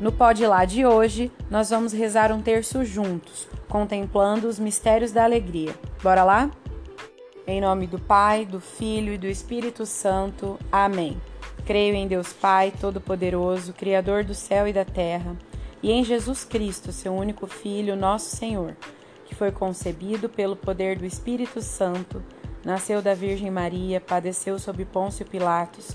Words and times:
No 0.00 0.10
Pode 0.10 0.46
Lá 0.46 0.64
de 0.64 0.86
hoje, 0.86 1.30
nós 1.50 1.68
vamos 1.68 1.92
rezar 1.92 2.32
um 2.32 2.40
terço 2.40 2.82
juntos, 2.86 3.46
contemplando 3.68 4.48
os 4.48 4.58
mistérios 4.58 5.12
da 5.12 5.24
alegria. 5.24 5.74
Bora 6.02 6.24
lá? 6.24 6.50
Em 7.46 7.60
nome 7.60 7.86
do 7.86 7.98
Pai, 7.98 8.46
do 8.46 8.60
Filho 8.60 9.12
e 9.12 9.18
do 9.18 9.26
Espírito 9.26 9.84
Santo. 9.84 10.58
Amém. 10.72 11.20
Creio 11.66 11.94
em 11.94 12.08
Deus 12.08 12.32
Pai, 12.32 12.72
Todo-Poderoso, 12.80 13.74
Criador 13.74 14.24
do 14.24 14.32
céu 14.32 14.66
e 14.66 14.72
da 14.72 14.86
terra, 14.86 15.36
e 15.82 15.92
em 15.92 16.02
Jesus 16.02 16.46
Cristo, 16.46 16.92
seu 16.92 17.12
único 17.12 17.46
Filho, 17.46 17.94
nosso 17.94 18.34
Senhor, 18.34 18.74
que 19.26 19.34
foi 19.34 19.52
concebido 19.52 20.30
pelo 20.30 20.56
poder 20.56 20.96
do 20.96 21.04
Espírito 21.04 21.60
Santo, 21.60 22.22
nasceu 22.64 23.02
da 23.02 23.12
Virgem 23.12 23.50
Maria, 23.50 24.00
padeceu 24.00 24.58
sob 24.58 24.82
Pôncio 24.86 25.26
Pilatos 25.26 25.94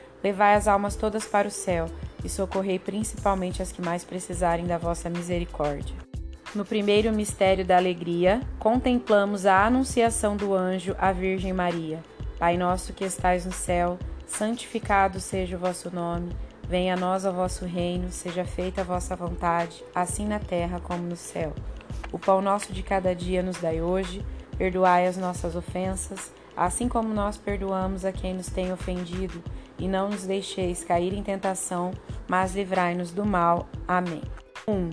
levai 0.23 0.55
as 0.55 0.67
almas 0.67 0.95
todas 0.95 1.25
para 1.25 1.47
o 1.47 1.51
céu 1.51 1.87
e 2.23 2.29
socorrei 2.29 2.77
principalmente 2.77 3.61
as 3.61 3.71
que 3.71 3.81
mais 3.81 4.03
precisarem 4.03 4.65
da 4.65 4.77
vossa 4.77 5.09
misericórdia. 5.09 5.95
No 6.53 6.65
primeiro 6.65 7.13
mistério 7.13 7.65
da 7.65 7.77
alegria, 7.77 8.41
contemplamos 8.59 9.45
a 9.45 9.65
anunciação 9.65 10.35
do 10.35 10.53
anjo 10.53 10.95
à 10.99 11.11
Virgem 11.11 11.53
Maria. 11.53 12.03
Pai 12.37 12.57
nosso 12.57 12.91
que 12.91 13.05
estais 13.05 13.45
no 13.45 13.53
céu, 13.53 13.97
santificado 14.27 15.19
seja 15.19 15.55
o 15.55 15.59
vosso 15.59 15.93
nome. 15.93 16.35
Venha 16.67 16.93
a 16.93 16.97
nós 16.97 17.25
o 17.25 17.31
vosso 17.31 17.65
reino, 17.65 18.11
seja 18.11 18.43
feita 18.43 18.81
a 18.81 18.83
vossa 18.83 19.15
vontade, 19.15 19.83
assim 19.95 20.25
na 20.25 20.39
terra 20.39 20.79
como 20.79 21.03
no 21.03 21.15
céu. 21.15 21.53
O 22.11 22.19
pão 22.19 22.41
nosso 22.41 22.73
de 22.73 22.83
cada 22.83 23.15
dia 23.15 23.41
nos 23.41 23.57
dai 23.57 23.81
hoje, 23.81 24.25
perdoai 24.57 25.07
as 25.07 25.15
nossas 25.15 25.55
ofensas, 25.55 26.33
assim 26.55 26.89
como 26.89 27.13
nós 27.13 27.37
perdoamos 27.37 28.03
a 28.03 28.11
quem 28.11 28.33
nos 28.33 28.47
tem 28.47 28.73
ofendido, 28.73 29.41
e 29.81 29.87
não 29.87 30.09
nos 30.09 30.25
deixeis 30.25 30.83
cair 30.83 31.11
em 31.11 31.23
tentação, 31.23 31.91
mas 32.27 32.55
livrai-nos 32.55 33.11
do 33.11 33.25
mal. 33.25 33.67
Amém. 33.87 34.21
1. 34.67 34.71
Um, 34.71 34.89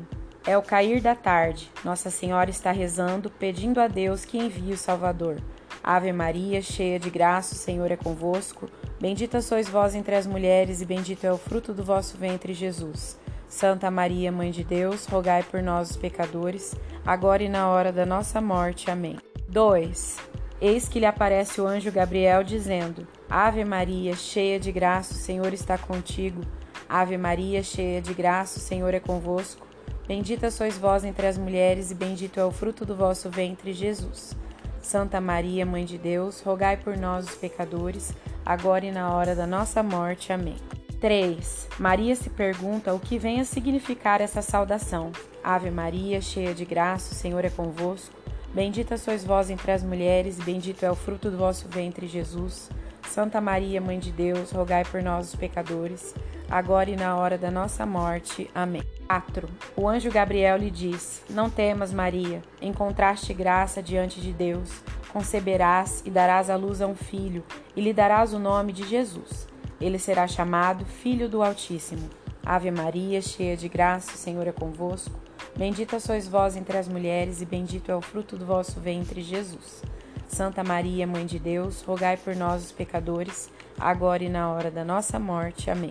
é 0.46 0.56
o 0.56 0.62
cair 0.62 1.02
da 1.02 1.14
tarde. 1.14 1.70
Nossa 1.84 2.08
Senhora 2.08 2.48
está 2.48 2.72
rezando, 2.72 3.28
pedindo 3.28 3.80
a 3.80 3.86
Deus 3.86 4.24
que 4.24 4.38
envie 4.38 4.72
o 4.72 4.78
Salvador. 4.78 5.36
Ave 5.84 6.10
Maria, 6.10 6.62
cheia 6.62 6.98
de 6.98 7.10
graça, 7.10 7.54
o 7.54 7.58
Senhor 7.58 7.90
é 7.92 7.96
convosco. 7.96 8.68
Bendita 8.98 9.42
sois 9.42 9.68
vós 9.68 9.94
entre 9.94 10.14
as 10.14 10.26
mulheres, 10.26 10.80
e 10.80 10.86
bendito 10.86 11.24
é 11.24 11.32
o 11.32 11.38
fruto 11.38 11.74
do 11.74 11.84
vosso 11.84 12.16
ventre, 12.16 12.54
Jesus. 12.54 13.18
Santa 13.46 13.90
Maria, 13.90 14.32
Mãe 14.32 14.50
de 14.50 14.64
Deus, 14.64 15.06
rogai 15.06 15.42
por 15.42 15.62
nós, 15.62 15.90
os 15.90 15.96
pecadores, 15.96 16.74
agora 17.06 17.42
e 17.42 17.48
na 17.48 17.68
hora 17.68 17.92
da 17.92 18.04
nossa 18.04 18.40
morte. 18.40 18.90
Amém. 18.90 19.18
2. 19.48 20.37
Eis 20.60 20.88
que 20.88 20.98
lhe 20.98 21.06
aparece 21.06 21.60
o 21.60 21.66
anjo 21.66 21.92
Gabriel, 21.92 22.42
dizendo: 22.42 23.06
Ave 23.30 23.64
Maria, 23.64 24.14
cheia 24.14 24.58
de 24.58 24.72
graça, 24.72 25.14
o 25.14 25.16
Senhor 25.16 25.52
está 25.52 25.78
contigo. 25.78 26.42
Ave 26.88 27.16
Maria, 27.16 27.62
cheia 27.62 28.00
de 28.00 28.12
graça, 28.12 28.58
o 28.58 28.62
Senhor 28.62 28.92
é 28.92 29.00
convosco. 29.00 29.66
Bendita 30.06 30.50
sois 30.50 30.76
vós 30.78 31.04
entre 31.04 31.26
as 31.26 31.36
mulheres, 31.36 31.90
e 31.90 31.94
bendito 31.94 32.40
é 32.40 32.44
o 32.44 32.50
fruto 32.50 32.84
do 32.84 32.96
vosso 32.96 33.28
ventre, 33.28 33.72
Jesus. 33.72 34.34
Santa 34.80 35.20
Maria, 35.20 35.66
Mãe 35.66 35.84
de 35.84 35.98
Deus, 35.98 36.40
rogai 36.40 36.76
por 36.76 36.96
nós, 36.96 37.26
os 37.26 37.34
pecadores, 37.34 38.14
agora 38.44 38.86
e 38.86 38.90
na 38.90 39.12
hora 39.12 39.36
da 39.36 39.46
nossa 39.46 39.82
morte. 39.82 40.32
Amém. 40.32 40.56
3. 40.98 41.68
Maria 41.78 42.16
se 42.16 42.30
pergunta 42.30 42.92
o 42.92 42.98
que 42.98 43.18
vem 43.18 43.40
a 43.40 43.44
significar 43.44 44.20
essa 44.20 44.42
saudação. 44.42 45.12
Ave 45.44 45.70
Maria, 45.70 46.20
cheia 46.20 46.54
de 46.54 46.64
graça, 46.64 47.12
o 47.12 47.16
Senhor 47.16 47.44
é 47.44 47.50
convosco. 47.50 48.17
Bendita 48.52 48.96
sois 48.96 49.24
vós 49.24 49.50
entre 49.50 49.70
as 49.70 49.82
mulheres, 49.82 50.38
bendito 50.38 50.82
é 50.82 50.90
o 50.90 50.94
fruto 50.94 51.30
do 51.30 51.36
vosso 51.36 51.68
ventre, 51.68 52.06
Jesus. 52.06 52.70
Santa 53.06 53.40
Maria, 53.40 53.80
Mãe 53.80 53.98
de 53.98 54.10
Deus, 54.10 54.50
rogai 54.50 54.84
por 54.84 55.02
nós, 55.02 55.28
os 55.28 55.34
pecadores, 55.34 56.14
agora 56.50 56.90
e 56.90 56.96
na 56.96 57.16
hora 57.16 57.36
da 57.36 57.50
nossa 57.50 57.84
morte. 57.84 58.50
Amém. 58.54 58.82
4. 59.06 59.48
O 59.76 59.88
anjo 59.88 60.10
Gabriel 60.10 60.56
lhe 60.56 60.70
diz: 60.70 61.22
Não 61.28 61.50
temas, 61.50 61.92
Maria, 61.92 62.42
encontraste 62.60 63.32
graça 63.34 63.82
diante 63.82 64.20
de 64.20 64.32
Deus. 64.32 64.82
Conceberás 65.12 66.02
e 66.04 66.10
darás 66.10 66.50
à 66.50 66.56
luz 66.56 66.82
a 66.82 66.86
um 66.86 66.94
filho, 66.94 67.44
e 67.74 67.80
lhe 67.80 67.92
darás 67.92 68.34
o 68.34 68.38
nome 68.38 68.72
de 68.72 68.86
Jesus. 68.86 69.48
Ele 69.80 69.98
será 69.98 70.26
chamado 70.26 70.84
Filho 70.84 71.28
do 71.28 71.42
Altíssimo. 71.42 72.08
Ave 72.44 72.70
Maria, 72.70 73.20
cheia 73.20 73.56
de 73.56 73.68
graça, 73.68 74.12
o 74.12 74.16
Senhor 74.16 74.46
é 74.46 74.52
convosco. 74.52 75.27
Bendita 75.58 75.98
sois 75.98 76.28
vós 76.28 76.54
entre 76.54 76.78
as 76.78 76.86
mulheres, 76.86 77.42
e 77.42 77.44
bendito 77.44 77.90
é 77.90 77.96
o 77.96 78.00
fruto 78.00 78.36
do 78.36 78.46
vosso 78.46 78.78
ventre, 78.78 79.20
Jesus. 79.20 79.82
Santa 80.28 80.62
Maria, 80.62 81.04
Mãe 81.04 81.26
de 81.26 81.36
Deus, 81.36 81.82
rogai 81.82 82.16
por 82.16 82.36
nós, 82.36 82.66
os 82.66 82.70
pecadores, 82.70 83.50
agora 83.76 84.22
e 84.22 84.28
na 84.28 84.52
hora 84.52 84.70
da 84.70 84.84
nossa 84.84 85.18
morte. 85.18 85.68
Amém. 85.68 85.90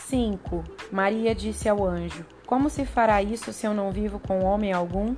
5. 0.00 0.64
Maria 0.90 1.32
disse 1.32 1.68
ao 1.68 1.86
anjo: 1.86 2.26
Como 2.44 2.68
se 2.68 2.84
fará 2.84 3.22
isso 3.22 3.52
se 3.52 3.64
eu 3.64 3.72
não 3.72 3.92
vivo 3.92 4.18
com 4.18 4.42
homem 4.42 4.72
algum? 4.72 5.14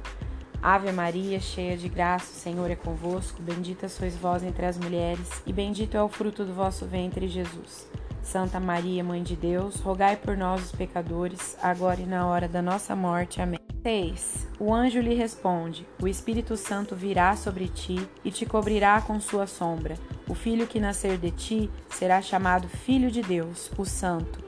Ave 0.62 0.92
Maria, 0.92 1.40
cheia 1.40 1.74
de 1.74 1.88
graça, 1.88 2.32
o 2.32 2.36
Senhor 2.36 2.70
é 2.70 2.76
convosco. 2.76 3.40
Bendita 3.40 3.88
sois 3.88 4.14
vós 4.14 4.42
entre 4.42 4.66
as 4.66 4.76
mulheres, 4.76 5.42
e 5.46 5.54
bendito 5.54 5.96
é 5.96 6.02
o 6.02 6.08
fruto 6.10 6.44
do 6.44 6.52
vosso 6.52 6.84
ventre, 6.84 7.28
Jesus. 7.28 7.88
Santa 8.26 8.58
Maria, 8.58 9.04
Mãe 9.04 9.22
de 9.22 9.36
Deus, 9.36 9.76
rogai 9.76 10.16
por 10.16 10.36
nós, 10.36 10.64
os 10.64 10.72
pecadores, 10.72 11.56
agora 11.62 12.00
e 12.00 12.06
na 12.06 12.26
hora 12.26 12.48
da 12.48 12.60
nossa 12.60 12.96
morte. 12.96 13.40
Amém. 13.40 13.60
6. 13.84 14.48
O 14.58 14.74
anjo 14.74 15.00
lhe 15.00 15.14
responde: 15.14 15.86
O 16.02 16.08
Espírito 16.08 16.56
Santo 16.56 16.96
virá 16.96 17.36
sobre 17.36 17.68
ti 17.68 17.96
e 18.24 18.32
te 18.32 18.44
cobrirá 18.44 19.00
com 19.00 19.20
sua 19.20 19.46
sombra. 19.46 19.94
O 20.28 20.34
filho 20.34 20.66
que 20.66 20.80
nascer 20.80 21.16
de 21.18 21.30
ti 21.30 21.70
será 21.88 22.20
chamado 22.20 22.68
Filho 22.68 23.12
de 23.12 23.22
Deus, 23.22 23.70
o 23.78 23.84
Santo. 23.84 24.42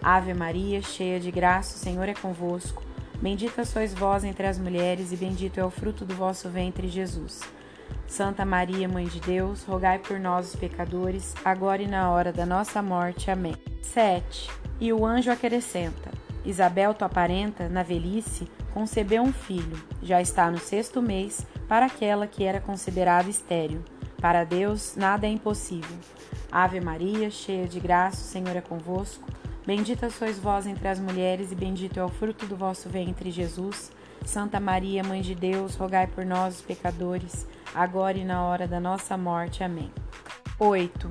Ave 0.00 0.32
Maria, 0.32 0.80
cheia 0.80 1.18
de 1.18 1.32
graça, 1.32 1.74
o 1.74 1.80
Senhor 1.80 2.08
é 2.08 2.14
convosco. 2.14 2.80
Bendita 3.20 3.64
sois 3.64 3.92
vós 3.92 4.22
entre 4.22 4.46
as 4.46 4.56
mulheres, 4.56 5.10
e 5.10 5.16
bendito 5.16 5.58
é 5.58 5.64
o 5.64 5.70
fruto 5.70 6.04
do 6.04 6.14
vosso 6.14 6.48
ventre, 6.48 6.86
Jesus. 6.86 7.40
Santa 8.06 8.44
Maria, 8.44 8.88
Mãe 8.88 9.06
de 9.06 9.20
Deus, 9.20 9.64
rogai 9.64 9.98
por 9.98 10.18
nós, 10.18 10.48
os 10.48 10.56
pecadores, 10.56 11.34
agora 11.44 11.82
e 11.82 11.88
na 11.88 12.10
hora 12.10 12.32
da 12.32 12.46
nossa 12.46 12.80
morte. 12.80 13.30
Amém. 13.30 13.56
7. 13.82 14.50
E 14.80 14.92
o 14.92 15.04
anjo 15.04 15.30
acrescenta: 15.30 16.10
Isabel, 16.44 16.94
tua 16.94 17.08
parenta, 17.08 17.68
na 17.68 17.82
velhice, 17.82 18.48
concebeu 18.72 19.22
um 19.22 19.32
filho, 19.32 19.82
já 20.02 20.20
está 20.20 20.50
no 20.50 20.58
sexto 20.58 21.02
mês, 21.02 21.46
para 21.68 21.86
aquela 21.86 22.26
que 22.26 22.44
era 22.44 22.60
considerada 22.60 23.28
estéril. 23.28 23.82
Para 24.20 24.44
Deus 24.44 24.94
nada 24.96 25.26
é 25.26 25.30
impossível. 25.30 25.96
Ave 26.50 26.80
Maria, 26.80 27.30
cheia 27.30 27.66
de 27.66 27.80
graça, 27.80 28.16
o 28.16 28.24
Senhor 28.24 28.54
é 28.56 28.60
convosco. 28.60 29.24
Bendita 29.66 30.08
sois 30.10 30.38
vós 30.38 30.66
entre 30.66 30.86
as 30.86 31.00
mulheres, 31.00 31.50
e 31.50 31.54
bendito 31.54 31.98
é 31.98 32.04
o 32.04 32.08
fruto 32.08 32.46
do 32.46 32.56
vosso 32.56 32.88
ventre, 32.88 33.30
Jesus. 33.30 33.90
Santa 34.26 34.58
Maria, 34.58 35.04
Mãe 35.04 35.22
de 35.22 35.36
Deus, 35.36 35.76
rogai 35.76 36.08
por 36.08 36.26
nós, 36.26 36.56
os 36.56 36.60
pecadores, 36.60 37.46
agora 37.72 38.18
e 38.18 38.24
na 38.24 38.42
hora 38.42 38.66
da 38.66 38.80
nossa 38.80 39.16
morte. 39.16 39.62
Amém. 39.62 39.90
8. 40.58 41.08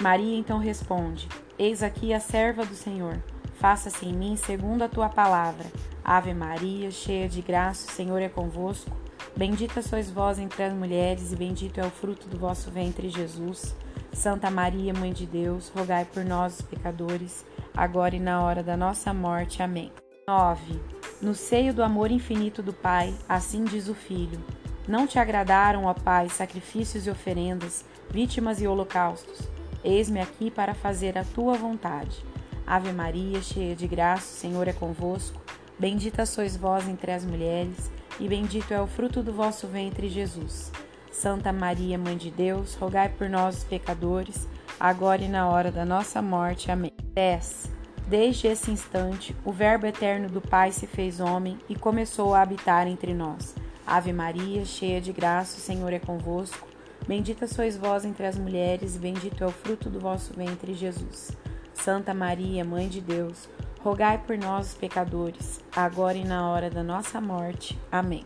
Maria 0.00 0.38
então 0.38 0.58
responde: 0.58 1.28
Eis 1.58 1.82
aqui 1.82 2.14
a 2.14 2.18
serva 2.18 2.64
do 2.64 2.74
Senhor. 2.74 3.22
Faça-se 3.56 4.06
em 4.06 4.14
mim 4.14 4.34
segundo 4.34 4.82
a 4.82 4.88
tua 4.88 5.10
palavra. 5.10 5.66
Ave 6.02 6.32
Maria, 6.32 6.90
cheia 6.90 7.28
de 7.28 7.42
graça, 7.42 7.86
o 7.86 7.92
Senhor 7.92 8.20
é 8.22 8.30
convosco. 8.30 8.90
Bendita 9.36 9.82
sois 9.82 10.10
vós 10.10 10.38
entre 10.38 10.62
as 10.62 10.72
mulheres, 10.72 11.32
e 11.32 11.36
bendito 11.36 11.78
é 11.78 11.86
o 11.86 11.90
fruto 11.90 12.26
do 12.28 12.38
vosso 12.38 12.70
ventre, 12.70 13.10
Jesus. 13.10 13.76
Santa 14.10 14.50
Maria, 14.50 14.94
Mãe 14.94 15.12
de 15.12 15.26
Deus, 15.26 15.70
rogai 15.76 16.06
por 16.06 16.24
nós, 16.24 16.60
os 16.60 16.62
pecadores, 16.62 17.44
agora 17.76 18.16
e 18.16 18.20
na 18.20 18.42
hora 18.42 18.62
da 18.62 18.76
nossa 18.76 19.12
morte. 19.12 19.62
Amém. 19.62 19.92
9. 20.26 21.03
No 21.24 21.34
seio 21.34 21.72
do 21.72 21.82
amor 21.82 22.10
infinito 22.10 22.62
do 22.62 22.74
Pai, 22.74 23.14
assim 23.26 23.64
diz 23.64 23.88
o 23.88 23.94
Filho: 23.94 24.38
Não 24.86 25.06
te 25.06 25.18
agradaram, 25.18 25.86
ó 25.86 25.94
Pai, 25.94 26.28
sacrifícios 26.28 27.06
e 27.06 27.10
oferendas, 27.10 27.82
vítimas 28.10 28.60
e 28.60 28.66
holocaustos. 28.66 29.48
Eis-me 29.82 30.20
aqui 30.20 30.50
para 30.50 30.74
fazer 30.74 31.16
a 31.16 31.24
tua 31.24 31.54
vontade. 31.54 32.22
Ave 32.66 32.92
Maria, 32.92 33.40
cheia 33.40 33.74
de 33.74 33.88
graça, 33.88 34.34
o 34.34 34.38
Senhor 34.38 34.68
é 34.68 34.74
convosco. 34.74 35.40
Bendita 35.78 36.26
sois 36.26 36.58
vós 36.58 36.86
entre 36.86 37.10
as 37.10 37.24
mulheres, 37.24 37.90
e 38.20 38.28
bendito 38.28 38.74
é 38.74 38.80
o 38.82 38.86
fruto 38.86 39.22
do 39.22 39.32
vosso 39.32 39.66
ventre, 39.66 40.10
Jesus. 40.10 40.70
Santa 41.10 41.50
Maria, 41.54 41.96
Mãe 41.96 42.18
de 42.18 42.30
Deus, 42.30 42.74
rogai 42.74 43.08
por 43.08 43.30
nós, 43.30 43.64
pecadores, 43.64 44.46
agora 44.78 45.22
e 45.22 45.28
na 45.28 45.48
hora 45.48 45.72
da 45.72 45.86
nossa 45.86 46.20
morte. 46.20 46.70
Amém. 46.70 46.92
10. 47.14 47.83
Desde 48.06 48.48
esse 48.48 48.70
instante, 48.70 49.34
o 49.44 49.50
Verbo 49.50 49.86
eterno 49.86 50.28
do 50.28 50.40
Pai 50.40 50.72
se 50.72 50.86
fez 50.86 51.20
homem 51.20 51.58
e 51.68 51.74
começou 51.74 52.34
a 52.34 52.42
habitar 52.42 52.86
entre 52.86 53.14
nós. 53.14 53.54
Ave 53.86 54.12
Maria, 54.12 54.64
cheia 54.64 55.00
de 55.00 55.12
graça, 55.12 55.56
o 55.56 55.60
Senhor 55.60 55.92
é 55.92 55.98
convosco. 55.98 56.68
Bendita 57.06 57.46
sois 57.46 57.76
vós 57.76 58.04
entre 58.04 58.26
as 58.26 58.38
mulheres, 58.38 58.96
e 58.96 58.98
bendito 58.98 59.42
é 59.42 59.46
o 59.46 59.50
fruto 59.50 59.88
do 59.88 60.00
vosso 60.00 60.32
ventre, 60.34 60.74
Jesus. 60.74 61.32
Santa 61.72 62.14
Maria, 62.14 62.64
Mãe 62.64 62.88
de 62.88 63.00
Deus, 63.00 63.48
rogai 63.80 64.18
por 64.18 64.38
nós, 64.38 64.68
os 64.68 64.74
pecadores, 64.74 65.60
agora 65.74 66.16
e 66.16 66.24
na 66.24 66.48
hora 66.48 66.70
da 66.70 66.82
nossa 66.82 67.20
morte. 67.20 67.78
Amém. 67.90 68.24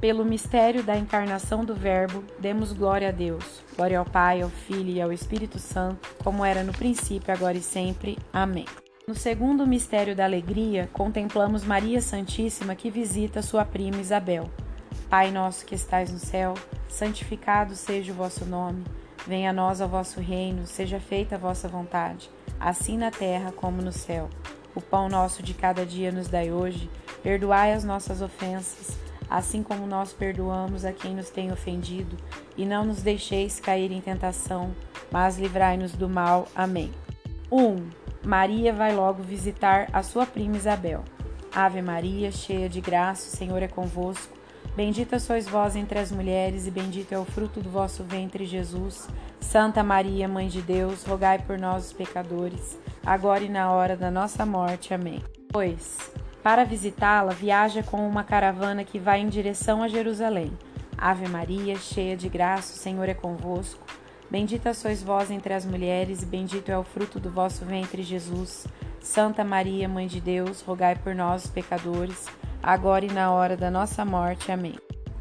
Pelo 0.00 0.24
mistério 0.24 0.82
da 0.82 0.96
encarnação 0.96 1.64
do 1.64 1.74
Verbo, 1.74 2.22
demos 2.38 2.72
glória 2.72 3.08
a 3.08 3.12
Deus. 3.12 3.62
Glória 3.76 3.98
ao 3.98 4.04
Pai, 4.04 4.42
ao 4.42 4.50
Filho 4.50 4.90
e 4.90 5.00
ao 5.00 5.12
Espírito 5.12 5.58
Santo, 5.58 6.14
como 6.22 6.44
era 6.44 6.62
no 6.62 6.72
princípio, 6.72 7.32
agora 7.32 7.56
e 7.56 7.62
sempre. 7.62 8.18
Amém. 8.32 8.66
No 9.06 9.14
segundo 9.14 9.66
mistério 9.66 10.16
da 10.16 10.24
alegria, 10.24 10.88
contemplamos 10.92 11.62
Maria 11.62 12.00
Santíssima 12.00 12.74
que 12.74 12.90
visita 12.90 13.42
sua 13.42 13.64
prima 13.64 14.00
Isabel. 14.00 14.50
Pai 15.10 15.30
nosso 15.30 15.66
que 15.66 15.74
estais 15.74 16.10
no 16.10 16.18
céu, 16.18 16.54
santificado 16.88 17.74
seja 17.74 18.12
o 18.12 18.16
vosso 18.16 18.46
nome. 18.46 18.82
Venha 19.26 19.50
a 19.50 19.52
nós 19.52 19.80
o 19.80 19.86
vosso 19.86 20.20
reino, 20.20 20.66
seja 20.66 20.98
feita 20.98 21.34
a 21.34 21.38
vossa 21.38 21.68
vontade, 21.68 22.30
assim 22.58 22.96
na 22.96 23.10
terra 23.10 23.52
como 23.52 23.82
no 23.82 23.92
céu. 23.92 24.30
O 24.74 24.80
pão 24.80 25.08
nosso 25.08 25.42
de 25.42 25.52
cada 25.52 25.84
dia 25.84 26.10
nos 26.10 26.28
dai 26.28 26.50
hoje, 26.50 26.90
perdoai 27.22 27.72
as 27.72 27.84
nossas 27.84 28.22
ofensas 28.22 28.98
assim 29.28 29.62
como 29.62 29.86
nós 29.86 30.12
perdoamos 30.12 30.84
a 30.84 30.92
quem 30.92 31.14
nos 31.14 31.30
tem 31.30 31.50
ofendido, 31.50 32.16
e 32.56 32.64
não 32.64 32.84
nos 32.84 33.02
deixeis 33.02 33.58
cair 33.58 33.90
em 33.90 34.00
tentação, 34.00 34.74
mas 35.10 35.38
livrai-nos 35.38 35.92
do 35.92 36.08
mal. 36.08 36.46
Amém. 36.54 36.92
1. 37.50 37.58
Um, 37.60 37.88
Maria 38.24 38.72
vai 38.72 38.94
logo 38.94 39.22
visitar 39.22 39.88
a 39.92 40.02
sua 40.02 40.24
prima 40.24 40.56
Isabel. 40.56 41.04
Ave 41.54 41.82
Maria, 41.82 42.32
cheia 42.32 42.68
de 42.68 42.80
graça, 42.80 43.28
o 43.28 43.36
Senhor 43.36 43.62
é 43.62 43.68
convosco. 43.68 44.34
Bendita 44.74 45.20
sois 45.20 45.46
vós 45.46 45.76
entre 45.76 45.98
as 45.98 46.10
mulheres, 46.10 46.66
e 46.66 46.70
bendito 46.70 47.12
é 47.12 47.18
o 47.18 47.24
fruto 47.24 47.60
do 47.60 47.70
vosso 47.70 48.02
ventre, 48.02 48.46
Jesus. 48.46 49.08
Santa 49.38 49.82
Maria, 49.84 50.26
Mãe 50.26 50.48
de 50.48 50.62
Deus, 50.62 51.04
rogai 51.04 51.38
por 51.38 51.58
nós, 51.58 51.86
os 51.86 51.92
pecadores, 51.92 52.78
agora 53.04 53.44
e 53.44 53.48
na 53.48 53.70
hora 53.70 53.96
da 53.96 54.10
nossa 54.10 54.44
morte. 54.44 54.92
Amém. 54.94 55.22
2. 55.52 56.12
Para 56.42 56.64
visitá-la, 56.64 57.32
viaja 57.32 57.82
com 57.82 58.08
uma 58.08 58.24
caravana 58.24 58.84
que 58.84 58.98
vai 58.98 59.20
em 59.20 59.28
direção 59.28 59.82
a 59.82 59.86
Jerusalém. 59.86 60.50
Ave 60.96 61.28
Maria, 61.28 61.76
cheia 61.76 62.16
de 62.16 62.28
graça, 62.28 62.74
o 62.74 62.78
Senhor 62.78 63.08
é 63.08 63.14
convosco. 63.14 63.84
Bendita 64.30 64.74
sois 64.74 65.02
vós 65.02 65.30
entre 65.30 65.52
as 65.52 65.64
mulheres, 65.64 66.22
e 66.22 66.26
bendito 66.26 66.70
é 66.70 66.78
o 66.78 66.82
fruto 66.82 67.20
do 67.20 67.30
vosso 67.30 67.64
ventre, 67.64 68.02
Jesus. 68.02 68.66
Santa 69.00 69.44
Maria, 69.44 69.88
Mãe 69.88 70.06
de 70.06 70.20
Deus, 70.20 70.62
rogai 70.62 70.96
por 70.96 71.14
nós, 71.14 71.46
pecadores, 71.46 72.26
agora 72.62 73.04
e 73.04 73.12
na 73.12 73.30
hora 73.30 73.56
da 73.56 73.70
nossa 73.70 74.04
morte. 74.04 74.50
Amém. 74.50 74.74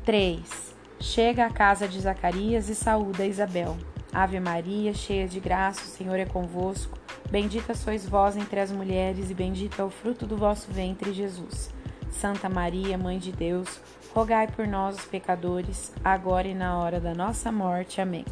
3. 0.06 0.74
Chega 1.00 1.46
à 1.46 1.50
casa 1.50 1.88
de 1.88 2.00
Zacarias 2.00 2.70
e 2.70 2.76
saúda 2.76 3.26
Isabel. 3.26 3.78
Ave 4.14 4.40
Maria, 4.40 4.94
cheia 4.94 5.28
de 5.28 5.40
graça, 5.40 5.82
o 5.82 5.88
Senhor 5.88 6.18
é 6.18 6.26
convosco. 6.26 6.98
Bendita 7.30 7.74
sois 7.74 8.08
vós 8.08 8.38
entre 8.38 8.60
as 8.60 8.72
mulheres, 8.72 9.30
e 9.30 9.34
bendito 9.34 9.82
é 9.82 9.84
o 9.84 9.90
fruto 9.90 10.26
do 10.26 10.38
vosso 10.38 10.72
ventre, 10.72 11.12
Jesus. 11.12 11.70
Santa 12.10 12.48
Maria, 12.48 12.98
Mãe 12.98 13.18
de 13.18 13.32
Deus, 13.32 13.82
rogai 14.14 14.48
por 14.48 14.68
nós, 14.68 14.96
os 14.98 15.06
pecadores, 15.06 15.92
agora 16.04 16.48
e 16.48 16.54
na 16.54 16.78
hora 16.78 17.00
da 17.00 17.14
nossa 17.14 17.52
morte. 17.52 18.00
Amém. 18.00 18.24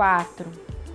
4. 0.00 0.46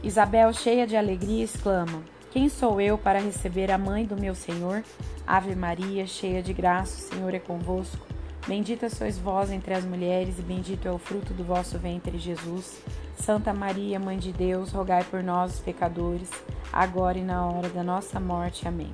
Isabel, 0.02 0.52
cheia 0.52 0.88
de 0.88 0.98
alegria, 0.98 1.44
exclama: 1.44 2.02
Quem 2.32 2.50
sou 2.50 2.82
eu 2.82 2.98
para 2.98 3.20
receber 3.20 3.70
a 3.70 3.78
mãe 3.78 4.04
do 4.04 4.20
meu 4.20 4.34
Senhor? 4.34 4.84
Ave 5.28 5.54
Maria, 5.56 6.08
cheia 6.08 6.42
de 6.42 6.52
graça, 6.52 6.98
o 6.98 7.14
Senhor 7.14 7.32
é 7.36 7.38
convosco. 7.38 8.04
Bendita 8.48 8.90
sois 8.90 9.20
vós 9.20 9.52
entre 9.52 9.76
as 9.76 9.86
mulheres, 9.86 10.40
e 10.40 10.42
bendito 10.42 10.88
é 10.88 10.92
o 10.92 10.98
fruto 10.98 11.36
do 11.36 11.44
vosso 11.44 11.78
ventre, 11.78 12.18
Jesus. 12.18 12.82
Santa 13.16 13.54
Maria, 13.54 14.00
Mãe 14.00 14.18
de 14.18 14.32
Deus, 14.32 14.72
rogai 14.72 15.04
por 15.04 15.22
nós, 15.22 15.54
os 15.54 15.60
pecadores, 15.60 16.32
agora 16.74 17.20
e 17.20 17.24
na 17.24 17.46
hora 17.46 17.70
da 17.70 17.84
nossa 17.84 18.20
morte. 18.20 18.68
Amém. 18.68 18.92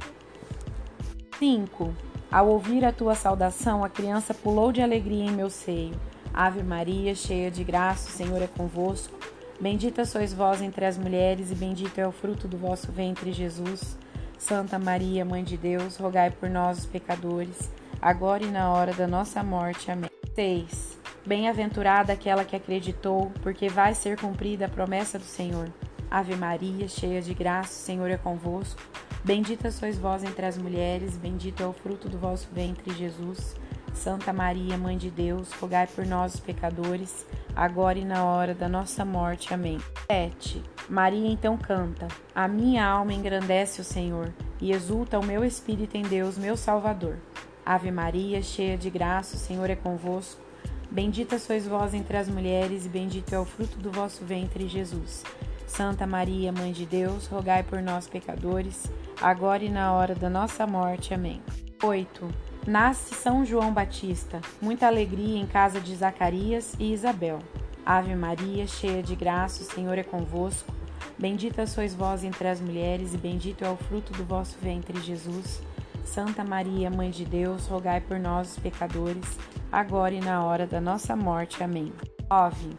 5. 1.39 1.95
Ao 2.29 2.49
ouvir 2.49 2.83
a 2.83 2.91
tua 2.91 3.15
saudação, 3.15 3.81
a 3.81 3.87
criança 3.87 4.33
pulou 4.33 4.73
de 4.73 4.81
alegria 4.81 5.23
em 5.23 5.31
meu 5.31 5.49
seio. 5.49 5.95
Ave 6.33 6.61
Maria, 6.63 7.15
cheia 7.15 7.49
de 7.49 7.63
graça, 7.63 8.09
o 8.09 8.11
Senhor 8.11 8.41
é 8.41 8.47
convosco. 8.47 9.17
Bendita 9.61 10.05
sois 10.05 10.33
vós 10.33 10.59
entre 10.59 10.83
as 10.85 10.97
mulheres, 10.97 11.51
e 11.51 11.55
bendito 11.55 11.99
é 11.99 12.07
o 12.07 12.11
fruto 12.11 12.47
do 12.47 12.57
vosso 12.57 12.91
ventre, 12.91 13.31
Jesus. 13.31 13.95
Santa 14.35 14.79
Maria, 14.79 15.23
Mãe 15.23 15.43
de 15.43 15.55
Deus, 15.55 15.97
rogai 15.97 16.31
por 16.31 16.49
nós, 16.49 16.79
os 16.79 16.85
pecadores, 16.87 17.69
agora 18.01 18.43
e 18.43 18.49
na 18.49 18.71
hora 18.71 18.91
da 18.91 19.05
nossa 19.05 19.43
morte. 19.43 19.91
Amém. 19.91 20.09
6. 20.33 20.97
Bem-aventurada 21.27 22.11
aquela 22.11 22.43
que 22.43 22.55
acreditou, 22.55 23.31
porque 23.43 23.69
vai 23.69 23.93
ser 23.93 24.19
cumprida 24.19 24.65
a 24.65 24.69
promessa 24.69 25.19
do 25.19 25.25
Senhor. 25.25 25.71
Ave 26.09 26.35
Maria, 26.35 26.87
cheia 26.87 27.21
de 27.21 27.35
graça, 27.35 27.69
o 27.69 27.85
Senhor 27.85 28.09
é 28.09 28.17
convosco. 28.17 28.81
Bendita 29.23 29.69
sois 29.69 29.95
vós 29.95 30.23
entre 30.23 30.43
as 30.43 30.57
mulheres, 30.57 31.17
bendito 31.17 31.61
é 31.61 31.67
o 31.67 31.73
fruto 31.73 32.09
do 32.09 32.17
vosso 32.17 32.49
ventre, 32.51 32.91
Jesus. 32.95 33.55
Santa 33.93 34.33
Maria, 34.33 34.77
Mãe 34.77 34.97
de 34.97 35.09
Deus, 35.09 35.51
rogai 35.53 35.87
por 35.87 36.05
nós, 36.05 36.35
os 36.35 36.39
pecadores, 36.39 37.25
agora 37.55 37.99
e 37.99 38.05
na 38.05 38.23
hora 38.23 38.53
da 38.53 38.67
nossa 38.67 39.05
morte. 39.05 39.53
Amém. 39.53 39.79
7. 40.07 40.61
Maria 40.89 41.29
então 41.29 41.57
canta: 41.57 42.07
A 42.33 42.47
minha 42.47 42.85
alma 42.85 43.13
engrandece 43.13 43.81
o 43.81 43.83
Senhor, 43.83 44.33
e 44.59 44.71
exulta 44.71 45.19
o 45.19 45.25
meu 45.25 45.43
espírito 45.43 45.95
em 45.95 46.03
Deus, 46.03 46.37
meu 46.37 46.57
Salvador. 46.57 47.17
Ave 47.65 47.91
Maria, 47.91 48.41
cheia 48.41 48.77
de 48.77 48.89
graça, 48.89 49.35
o 49.35 49.39
Senhor 49.39 49.69
é 49.69 49.75
convosco. 49.75 50.41
Bendita 50.89 51.39
sois 51.39 51.67
vós 51.67 51.93
entre 51.93 52.17
as 52.17 52.27
mulheres, 52.27 52.85
e 52.85 52.89
bendito 52.89 53.33
é 53.33 53.39
o 53.39 53.45
fruto 53.45 53.77
do 53.77 53.91
vosso 53.91 54.25
ventre, 54.25 54.67
Jesus. 54.67 55.23
Santa 55.67 56.05
Maria, 56.05 56.51
Mãe 56.51 56.73
de 56.73 56.85
Deus, 56.85 57.27
rogai 57.27 57.63
por 57.63 57.81
nós, 57.81 58.07
pecadores, 58.07 58.91
agora 59.21 59.63
e 59.63 59.69
na 59.69 59.93
hora 59.93 60.13
da 60.13 60.29
nossa 60.29 60.67
morte. 60.67 61.13
Amém. 61.13 61.41
8. 61.81 62.50
Nasce 62.67 63.15
São 63.15 63.43
João 63.43 63.73
Batista, 63.73 64.39
muita 64.61 64.85
alegria 64.85 65.39
em 65.39 65.47
casa 65.47 65.79
de 65.79 65.95
Zacarias 65.95 66.75
e 66.77 66.93
Isabel. 66.93 67.39
Ave 67.83 68.13
Maria, 68.15 68.67
cheia 68.67 69.01
de 69.01 69.15
graça, 69.15 69.63
o 69.63 69.65
Senhor 69.65 69.97
é 69.97 70.03
convosco. 70.03 70.71
Bendita 71.17 71.65
sois 71.65 71.95
vós 71.95 72.23
entre 72.23 72.47
as 72.47 72.61
mulheres, 72.61 73.15
e 73.15 73.17
bendito 73.17 73.65
é 73.65 73.69
o 73.69 73.75
fruto 73.75 74.13
do 74.13 74.23
vosso 74.23 74.59
ventre, 74.61 75.01
Jesus. 75.01 75.59
Santa 76.05 76.43
Maria, 76.43 76.91
Mãe 76.91 77.09
de 77.09 77.25
Deus, 77.25 77.65
rogai 77.65 77.99
por 77.99 78.19
nós, 78.19 78.51
os 78.51 78.59
pecadores, 78.59 79.39
agora 79.71 80.13
e 80.13 80.19
na 80.19 80.45
hora 80.45 80.67
da 80.67 80.79
nossa 80.79 81.15
morte. 81.15 81.63
Amém. 81.63 81.91
9. 82.29 82.77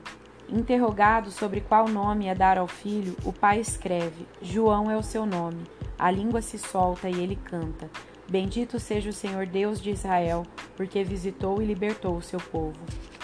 Interrogado 0.48 1.32
sobre 1.32 1.60
qual 1.60 1.88
nome 1.88 2.28
é 2.28 2.34
dar 2.36 2.56
ao 2.56 2.68
filho, 2.68 3.16
o 3.24 3.32
pai 3.32 3.58
escreve: 3.58 4.28
João 4.40 4.88
é 4.88 4.96
o 4.96 5.02
seu 5.02 5.26
nome. 5.26 5.64
A 5.98 6.08
língua 6.08 6.40
se 6.40 6.56
solta 6.56 7.08
e 7.08 7.20
ele 7.20 7.36
canta. 7.36 7.90
Bendito 8.32 8.80
seja 8.80 9.10
o 9.10 9.12
Senhor 9.12 9.44
Deus 9.44 9.78
de 9.78 9.90
Israel, 9.90 10.46
porque 10.74 11.04
visitou 11.04 11.60
e 11.60 11.66
libertou 11.66 12.16
o 12.16 12.22
seu 12.22 12.40
povo. 12.40 12.80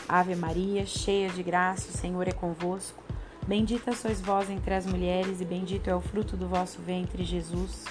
Ave 0.07 0.37
Maria, 0.37 0.85
cheia 0.85 1.31
de 1.31 1.43
graça, 1.43 1.88
o 1.88 1.97
Senhor 1.97 2.29
é 2.29 2.33
convosco. 2.33 3.03
Bendita 3.47 3.95
sois 3.95 4.21
vós 4.21 4.50
entre 4.50 4.75
as 4.75 4.85
mulheres, 4.85 5.41
e 5.41 5.47
bendito 5.47 5.88
é 5.88 5.97
o 5.97 6.00
fruto 6.03 6.37
do 6.37 6.47
vosso 6.47 6.83
ventre, 6.83 7.25
Jesus. 7.25 7.87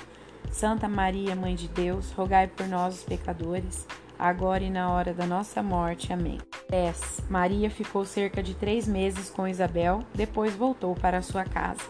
Santa 0.51 0.87
Maria, 0.87 1.35
Mãe 1.35 1.55
de 1.55 1.67
Deus, 1.67 2.11
rogai 2.11 2.45
por 2.45 2.67
nós, 2.67 2.99
os 2.99 3.03
pecadores, 3.03 3.87
agora 4.19 4.63
e 4.63 4.69
na 4.69 4.91
hora 4.91 5.11
da 5.11 5.25
nossa 5.25 5.63
morte. 5.63 6.13
Amém. 6.13 6.37
10. 6.69 7.23
Maria 7.31 7.71
ficou 7.71 8.05
cerca 8.05 8.43
de 8.43 8.53
três 8.53 8.87
meses 8.87 9.27
com 9.31 9.47
Isabel, 9.47 10.03
depois 10.13 10.53
voltou 10.53 10.93
para 10.93 11.23
sua 11.23 11.45
casa. 11.45 11.81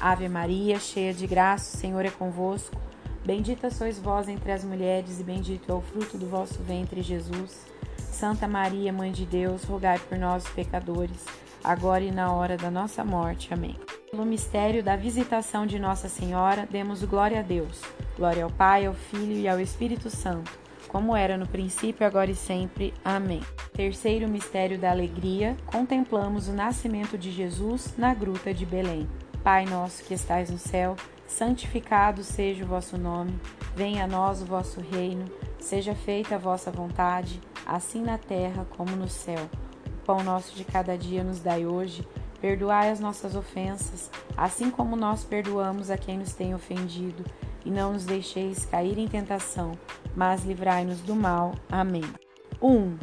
Ave 0.00 0.28
Maria, 0.28 0.80
cheia 0.80 1.14
de 1.14 1.28
graça, 1.28 1.76
o 1.76 1.80
Senhor 1.80 2.04
é 2.04 2.10
convosco. 2.10 2.81
Bendita 3.24 3.70
sois 3.70 3.98
vós 3.98 4.28
entre 4.28 4.50
as 4.50 4.64
mulheres, 4.64 5.20
e 5.20 5.22
bendito 5.22 5.70
é 5.70 5.74
o 5.74 5.80
fruto 5.80 6.18
do 6.18 6.26
vosso 6.26 6.60
ventre, 6.62 7.02
Jesus. 7.02 7.64
Santa 7.96 8.48
Maria, 8.48 8.92
Mãe 8.92 9.12
de 9.12 9.24
Deus, 9.24 9.62
rogai 9.64 9.98
por 9.98 10.18
nós, 10.18 10.48
pecadores, 10.48 11.24
agora 11.62 12.02
e 12.02 12.10
na 12.10 12.32
hora 12.32 12.56
da 12.56 12.70
nossa 12.70 13.04
morte. 13.04 13.54
Amém. 13.54 13.76
Pelo 14.10 14.26
mistério 14.26 14.82
da 14.82 14.96
visitação 14.96 15.66
de 15.66 15.78
Nossa 15.78 16.08
Senhora, 16.08 16.68
demos 16.70 17.02
glória 17.04 17.38
a 17.40 17.42
Deus. 17.42 17.80
Glória 18.16 18.44
ao 18.44 18.50
Pai, 18.50 18.86
ao 18.86 18.92
Filho 18.92 19.32
e 19.32 19.48
ao 19.48 19.58
Espírito 19.58 20.10
Santo, 20.10 20.50
como 20.88 21.16
era 21.16 21.38
no 21.38 21.46
princípio, 21.46 22.06
agora 22.06 22.30
e 22.30 22.34
sempre. 22.34 22.92
Amém. 23.04 23.40
Terceiro 23.72 24.28
mistério 24.28 24.78
da 24.78 24.90
alegria, 24.90 25.56
contemplamos 25.64 26.48
o 26.48 26.52
nascimento 26.52 27.16
de 27.16 27.30
Jesus 27.30 27.94
na 27.96 28.12
gruta 28.12 28.52
de 28.52 28.66
Belém. 28.66 29.08
Pai 29.42 29.64
nosso 29.64 30.04
que 30.04 30.12
estais 30.12 30.50
no 30.50 30.58
céu, 30.58 30.94
santificado 31.32 32.22
seja 32.22 32.62
o 32.62 32.68
vosso 32.68 32.98
nome, 32.98 33.40
venha 33.74 34.04
a 34.04 34.06
nós 34.06 34.42
o 34.42 34.44
vosso 34.44 34.80
reino, 34.80 35.24
seja 35.58 35.94
feita 35.94 36.34
a 36.34 36.38
vossa 36.38 36.70
vontade, 36.70 37.40
assim 37.64 38.02
na 38.02 38.18
terra 38.18 38.66
como 38.76 38.94
no 38.94 39.08
céu. 39.08 39.48
O 39.86 40.04
pão 40.04 40.22
nosso 40.22 40.54
de 40.54 40.62
cada 40.62 40.96
dia 40.96 41.24
nos 41.24 41.40
dai 41.40 41.64
hoje, 41.64 42.06
perdoai 42.38 42.90
as 42.90 43.00
nossas 43.00 43.34
ofensas, 43.34 44.10
assim 44.36 44.70
como 44.70 44.94
nós 44.94 45.24
perdoamos 45.24 45.90
a 45.90 45.96
quem 45.96 46.18
nos 46.18 46.34
tem 46.34 46.54
ofendido, 46.54 47.24
e 47.64 47.70
não 47.70 47.94
nos 47.94 48.04
deixeis 48.04 48.66
cair 48.66 48.98
em 48.98 49.08
tentação, 49.08 49.72
mas 50.14 50.44
livrai-nos 50.44 51.00
do 51.00 51.16
mal. 51.16 51.54
Amém. 51.70 52.04
1. 52.60 52.70
Um, 52.70 52.98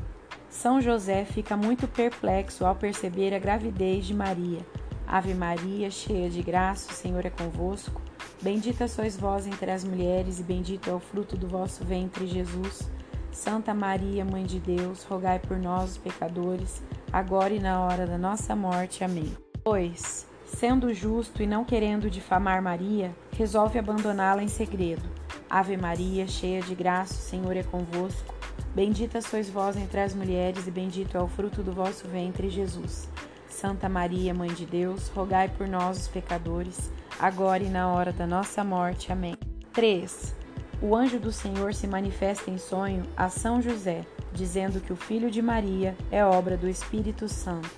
São 0.50 0.80
José 0.80 1.26
fica 1.26 1.58
muito 1.58 1.88
perplexo 1.88 2.64
ao 2.64 2.76
perceber 2.76 3.34
a 3.34 3.40
gravidez 3.40 4.06
de 4.06 4.14
Maria. 4.14 4.60
Ave 5.08 5.34
Maria, 5.34 5.90
cheia 5.90 6.30
de 6.30 6.44
graça, 6.44 6.92
o 6.92 6.96
Senhor 6.96 7.26
é 7.26 7.30
convosco. 7.32 8.09
Bendita 8.42 8.88
sois 8.88 9.18
vós 9.18 9.46
entre 9.46 9.70
as 9.70 9.84
mulheres, 9.84 10.40
e 10.40 10.44
bendito 10.44 10.90
é 10.90 10.94
o 10.94 11.00
fruto 11.00 11.36
do 11.36 11.46
vosso 11.46 11.84
ventre, 11.84 12.26
Jesus. 12.26 12.90
Santa 13.34 13.74
Maria, 13.74 14.24
Mãe 14.24 14.46
de 14.46 14.60
Deus, 14.60 15.04
rogai 15.04 15.40
por 15.40 15.58
nós, 15.58 15.98
pecadores, 15.98 16.82
agora 17.12 17.54
e 17.54 17.60
na 17.60 17.82
hora 17.82 18.08
da 18.08 18.18
nossa 18.18 18.56
morte. 18.56 19.04
Amém. 19.04 19.36
2. 19.66 20.26
Sendo 20.46 20.94
justo 20.94 21.44
e 21.44 21.48
não 21.48 21.66
querendo 21.66 22.10
difamar 22.10 22.62
Maria, 22.62 23.14
resolve 23.38 23.78
abandoná-la 23.78 24.42
em 24.42 24.48
segredo. 24.48 25.04
Ave 25.50 25.76
Maria, 25.76 26.26
cheia 26.26 26.62
de 26.62 26.74
graça, 26.74 27.16
o 27.16 27.18
Senhor 27.18 27.58
é 27.58 27.64
convosco. 27.64 28.34
Bendita 28.74 29.20
sois 29.20 29.50
vós 29.50 29.76
entre 29.76 30.00
as 30.00 30.16
mulheres, 30.16 30.66
e 30.66 30.72
bendito 30.72 31.18
é 31.18 31.22
o 31.22 31.28
fruto 31.28 31.62
do 31.62 31.74
vosso 31.74 32.08
ventre, 32.08 32.50
Jesus. 32.50 33.10
Santa 33.50 33.90
Maria, 33.90 34.34
Mãe 34.34 34.54
de 34.54 34.66
Deus, 34.66 35.10
rogai 35.10 35.50
por 35.50 35.68
nós, 35.68 36.04
os 36.04 36.08
pecadores, 36.08 36.90
agora 37.20 37.62
e 37.62 37.70
na 37.70 37.90
hora 37.90 38.14
da 38.14 38.26
nossa 38.26 38.64
morte. 38.64 39.12
Amém. 39.12 39.36
3. 39.74 40.36
O 40.82 40.96
anjo 40.96 41.20
do 41.20 41.32
Senhor 41.32 41.74
se 41.74 41.86
manifesta 41.86 42.50
em 42.50 42.58
sonho 42.58 43.04
a 43.18 43.30
São 43.30 43.62
José, 43.62 44.06
dizendo 44.32 44.80
que 44.80 44.94
o 44.94 44.96
filho 44.96 45.30
de 45.30 45.42
Maria 45.42 45.96
é 46.10 46.24
obra 46.24 46.56
do 46.56 46.70
Espírito 46.70 47.28
Santo. 47.28 47.70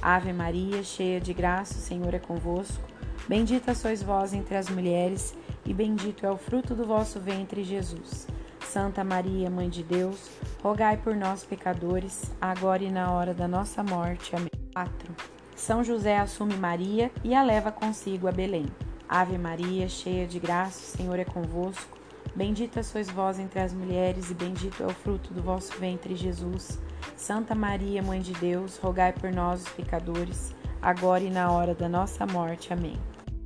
Ave 0.00 0.32
Maria, 0.32 0.82
cheia 0.82 1.20
de 1.20 1.34
graça, 1.34 1.74
o 1.74 1.82
Senhor 1.82 2.14
é 2.14 2.18
convosco. 2.18 2.82
Bendita 3.28 3.74
sois 3.74 4.02
vós 4.02 4.32
entre 4.32 4.56
as 4.56 4.70
mulheres, 4.70 5.36
e 5.66 5.74
bendito 5.74 6.24
é 6.24 6.30
o 6.30 6.36
fruto 6.38 6.74
do 6.74 6.86
vosso 6.86 7.20
ventre, 7.20 7.62
Jesus. 7.62 8.26
Santa 8.64 9.04
Maria, 9.04 9.50
Mãe 9.50 9.68
de 9.68 9.82
Deus, 9.82 10.30
rogai 10.62 10.96
por 10.96 11.14
nós, 11.14 11.44
pecadores, 11.44 12.32
agora 12.40 12.82
e 12.82 12.90
na 12.90 13.12
hora 13.12 13.34
da 13.34 13.46
nossa 13.46 13.82
morte. 13.82 14.34
Amém. 14.34 14.50
4. 14.74 15.14
São 15.54 15.82
José 15.82 16.18
assume 16.18 16.54
Maria 16.54 17.10
e 17.24 17.34
a 17.34 17.42
leva 17.42 17.70
consigo 17.72 18.28
a 18.28 18.32
Belém. 18.32 18.66
Ave 19.08 19.38
Maria, 19.38 19.88
cheia 19.88 20.26
de 20.26 20.38
graça, 20.38 20.80
o 20.80 20.96
Senhor 20.96 21.18
é 21.18 21.24
convosco. 21.24 21.96
Bendita 22.34 22.82
sois 22.82 23.08
vós 23.08 23.38
entre 23.38 23.60
as 23.60 23.72
mulheres, 23.72 24.30
e 24.30 24.34
bendito 24.34 24.82
é 24.82 24.86
o 24.86 24.90
fruto 24.90 25.32
do 25.32 25.42
vosso 25.42 25.72
ventre, 25.78 26.16
Jesus. 26.16 26.78
Santa 27.16 27.54
Maria, 27.54 28.02
Mãe 28.02 28.20
de 28.20 28.32
Deus, 28.34 28.78
rogai 28.78 29.12
por 29.12 29.32
nós, 29.32 29.62
os 29.62 29.68
pecadores, 29.70 30.54
agora 30.82 31.22
e 31.22 31.30
na 31.30 31.50
hora 31.50 31.74
da 31.74 31.88
nossa 31.88 32.26
morte. 32.26 32.72
Amém. 32.72 32.98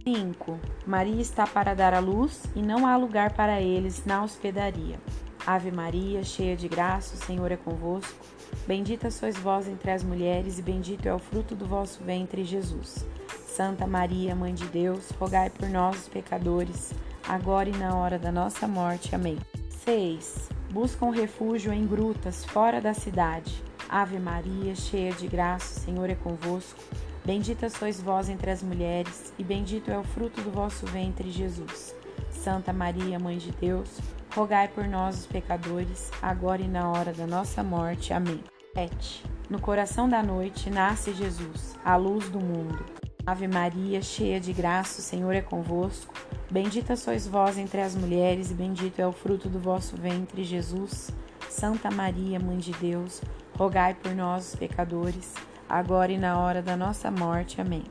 5. 0.03 0.59
Maria 0.87 1.21
está 1.21 1.47
para 1.47 1.75
dar 1.75 1.93
à 1.93 2.01
luz 2.01 2.45
e 2.57 2.63
não 2.63 2.87
há 2.87 2.97
lugar 2.97 3.35
para 3.35 3.61
eles 3.61 4.05
na 4.05 4.25
hospedaria. 4.25 4.99
Ave 5.47 5.71
Maria, 5.71 6.23
cheia 6.25 6.57
de 6.57 6.69
graça, 6.69 7.15
o 7.15 7.19
Senhor 7.19 7.53
é 7.53 7.57
convosco. 7.57 8.25
Bendita 8.67 9.11
sois 9.11 9.37
vós 9.37 9.69
entre 9.69 9.91
as 9.91 10.03
mulheres, 10.03 10.59
e 10.59 10.63
bendito 10.63 11.07
é 11.07 11.15
o 11.15 11.19
fruto 11.19 11.55
do 11.55 11.67
vosso 11.67 12.03
ventre, 12.03 12.45
Jesus. 12.45 13.07
Santa 13.51 13.85
Maria, 13.85 14.35
Mãe 14.35 14.55
de 14.55 14.65
Deus, 14.67 15.11
rogai 15.19 15.51
por 15.51 15.69
nós, 15.69 16.03
os 16.03 16.09
pecadores, 16.09 16.93
agora 17.29 17.69
e 17.69 17.77
na 17.77 17.97
hora 17.97 18.17
da 18.17 18.31
nossa 18.31 18.69
morte. 18.69 19.15
Amém. 19.15 19.39
6. 19.85 20.49
Buscam 20.71 21.11
refúgio 21.11 21.73
em 21.73 21.85
grutas, 21.85 22.45
fora 22.45 22.81
da 22.81 22.95
cidade. 22.95 23.63
Ave 23.89 24.21
Maria, 24.21 24.75
cheia 24.77 25.13
de 25.13 25.27
graça, 25.27 25.81
o 25.81 25.83
Senhor 25.83 26.09
é 26.09 26.15
convosco. 26.15 26.79
Bendita 27.25 27.69
sois 27.69 28.01
vós 28.01 28.29
entre 28.29 28.53
as 28.53 28.63
mulheres, 28.63 29.33
e 29.37 29.43
bendito 29.43 29.91
é 29.91 29.99
o 29.99 30.05
fruto 30.05 30.41
do 30.43 30.51
vosso 30.53 30.87
ventre, 30.87 31.29
Jesus. 31.29 31.95
Santa 32.31 32.73
Maria, 32.73 33.19
Mãe 33.19 33.37
de 33.37 33.51
Deus, 33.51 33.99
rogai 34.33 34.69
por 34.69 34.87
nós, 34.87 35.19
os 35.19 35.27
pecadores, 35.27 36.09
agora 36.23 36.63
e 36.63 36.69
na 36.69 36.89
hora 36.89 37.13
da 37.13 37.27
nossa 37.27 37.65
morte. 37.65 38.13
Amém. 38.13 38.43
7. 38.75 39.25
No 39.51 39.61
coração 39.61 40.09
da 40.09 40.23
noite 40.23 40.71
nasce 40.71 41.13
Jesus, 41.13 41.75
a 41.85 41.97
luz 41.97 42.29
do 42.31 42.39
mundo. 42.39 43.10
Ave 43.27 43.47
Maria, 43.47 44.01
cheia 44.03 44.41
de 44.41 44.53
graça, 44.53 45.01
o 45.01 45.03
Senhor 45.03 45.35
é 45.35 45.41
convosco. 45.41 46.13
Bendita 46.51 46.97
sois 46.97 47.27
vós 47.27 47.59
entre 47.59 47.81
as 47.81 47.95
mulheres, 47.95 48.51
e 48.51 48.55
bendito 48.55 48.99
é 48.99 49.07
o 49.07 49.13
fruto 49.13 49.49
do 49.49 49.61
vosso 49.61 49.97
ventre, 49.97 50.43
Jesus. 50.43 51.11
Santa 51.49 51.91
Maria, 51.91 52.41
Mãe 52.41 52.59
de 52.59 52.73
Deus, 52.73 53.21
rogai 53.57 53.95
por 53.95 54.15
nós, 54.15 54.49
os 54.49 54.55
pecadores, 54.57 55.35
agora 55.69 56.13
e 56.13 56.19
na 56.19 56.39
hora 56.39 56.63
da 56.63 56.77
nossa 56.77 57.11
morte. 57.11 57.61
Amém. 57.61 57.85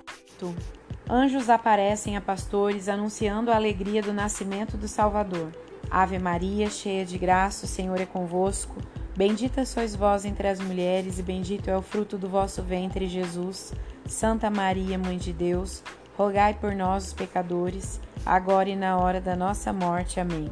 Anjos 1.10 1.50
aparecem 1.50 2.16
a 2.16 2.22
pastores 2.22 2.88
anunciando 2.88 3.52
a 3.52 3.56
alegria 3.56 4.02
do 4.02 4.14
nascimento 4.14 4.78
do 4.78 4.88
Salvador. 4.88 5.52
Ave 5.90 6.20
Maria, 6.20 6.70
cheia 6.70 7.06
de 7.06 7.18
graça, 7.18 7.66
o 7.66 7.70
Senhor 7.70 8.00
é 8.00 8.06
convosco. 8.06 8.76
Bendita 9.20 9.66
sois 9.66 9.94
vós 9.94 10.24
entre 10.24 10.48
as 10.48 10.62
mulheres, 10.62 11.20
e 11.20 11.22
bendito 11.22 11.70
é 11.70 11.76
o 11.76 11.82
fruto 11.82 12.18
do 12.18 12.30
vosso 12.30 12.64
ventre, 12.64 13.06
Jesus. 13.06 13.74
Santa 14.06 14.50
Maria, 14.50 14.98
Mãe 14.98 15.18
de 15.18 15.34
Deus, 15.34 15.84
rogai 16.18 16.54
por 16.54 16.74
nós, 16.74 17.08
os 17.08 17.14
pecadores, 17.14 18.00
agora 18.26 18.70
e 18.70 18.78
na 18.78 18.98
hora 18.98 19.20
da 19.20 19.36
nossa 19.36 19.74
morte. 19.74 20.22
Amém. 20.22 20.50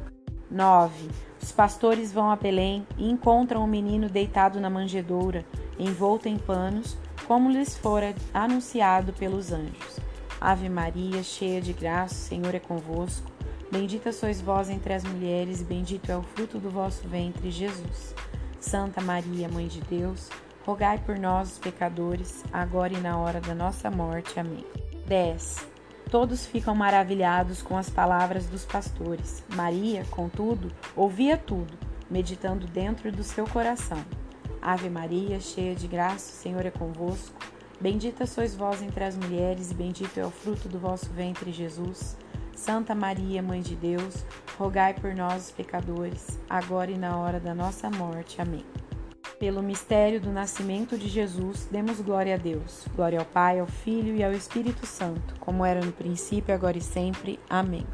9. 0.52 1.08
Os 1.42 1.50
pastores 1.50 2.12
vão 2.12 2.30
a 2.30 2.36
Belém 2.36 2.86
e 2.98 3.10
encontram 3.10 3.64
o 3.64 3.68
menino 3.68 4.10
deitado 4.10 4.60
na 4.60 4.70
manjedoura, 4.70 5.46
envolto 5.80 6.28
em 6.28 6.38
panos, 6.38 6.98
como 7.26 7.50
lhes 7.50 7.78
fora 7.78 8.14
anunciado 8.34 9.14
pelos 9.14 9.54
anjos. 9.54 9.98
Ave 10.42 10.68
Maria, 10.68 11.24
cheia 11.24 11.62
de 11.62 11.72
graça, 11.72 12.16
o 12.16 12.18
Senhor 12.18 12.54
é 12.54 12.60
convosco. 12.60 13.32
Bendita 13.72 14.12
sois 14.12 14.42
vós 14.42 14.70
entre 14.70 14.94
as 14.94 15.06
mulheres, 15.06 15.62
e 15.62 15.64
bendito 15.64 16.12
é 16.12 16.18
o 16.18 16.22
fruto 16.22 16.60
do 16.60 16.70
vosso 16.70 17.08
ventre, 17.08 17.50
Jesus. 17.50 18.14
Santa 18.60 19.02
Maria, 19.02 19.48
Mãe 19.48 19.68
de 19.68 19.82
Deus, 19.82 20.30
rogai 20.66 20.98
por 20.98 21.18
nós, 21.18 21.54
os 21.54 21.60
pecadores, 21.60 22.44
agora 22.52 22.94
e 22.94 23.00
na 23.00 23.18
hora 23.18 23.40
da 23.40 23.56
nossa 23.56 23.90
morte. 23.90 24.40
Amém. 24.40 24.66
10. 25.08 25.68
Todos 26.10 26.46
ficam 26.46 26.74
maravilhados 26.74 27.62
com 27.62 27.78
as 27.78 27.90
palavras 27.90 28.48
dos 28.48 28.66
pastores. 28.66 29.44
Maria, 29.54 30.06
contudo, 30.10 30.72
ouvia 30.96 31.38
tudo, 31.38 31.78
meditando 32.10 32.66
dentro 32.68 33.12
do 33.12 33.24
seu 33.24 33.46
coração. 33.46 34.04
Ave 34.62 34.90
Maria, 34.90 35.40
cheia 35.40 35.76
de 35.76 35.88
graça, 35.88 36.32
o 36.32 36.36
Senhor 36.36 36.66
é 36.66 36.72
convosco. 36.72 37.36
Bendita 37.80 38.26
sois 38.26 38.56
vós 38.56 38.82
entre 38.82 39.04
as 39.04 39.16
mulheres, 39.16 39.72
e 39.72 39.76
bendito 39.76 40.18
é 40.18 40.26
o 40.26 40.32
fruto 40.32 40.68
do 40.68 40.80
vosso 40.80 41.10
ventre, 41.12 41.52
Jesus. 41.52 42.18
Santa 42.58 42.96
Maria, 42.96 43.42
Mãe 43.42 43.62
de 43.62 43.76
Deus, 43.76 44.26
rogai 44.58 44.96
por 44.96 45.14
nós, 45.14 45.46
os 45.46 45.52
pecadores, 45.52 46.40
agora 46.50 46.90
e 46.90 46.98
na 46.98 47.16
hora 47.16 47.40
da 47.40 47.54
nossa 47.54 47.88
morte. 47.88 48.42
Amém. 48.42 48.66
Pelo 49.40 49.62
mistério 49.62 50.20
do 50.20 50.32
nascimento 50.32 50.98
de 50.98 51.08
Jesus, 51.08 51.68
demos 51.72 52.02
glória 52.02 52.34
a 52.34 52.38
Deus. 52.38 52.88
Glória 52.96 53.20
ao 53.20 53.26
Pai, 53.26 53.60
ao 53.60 53.68
Filho 53.68 54.16
e 54.16 54.24
ao 54.24 54.32
Espírito 54.32 54.88
Santo, 54.88 55.36
como 55.40 55.64
era 55.64 55.86
no 55.86 55.92
princípio, 55.92 56.54
agora 56.54 56.80
e 56.80 56.82
sempre. 56.82 57.40
Amém. 57.48 57.86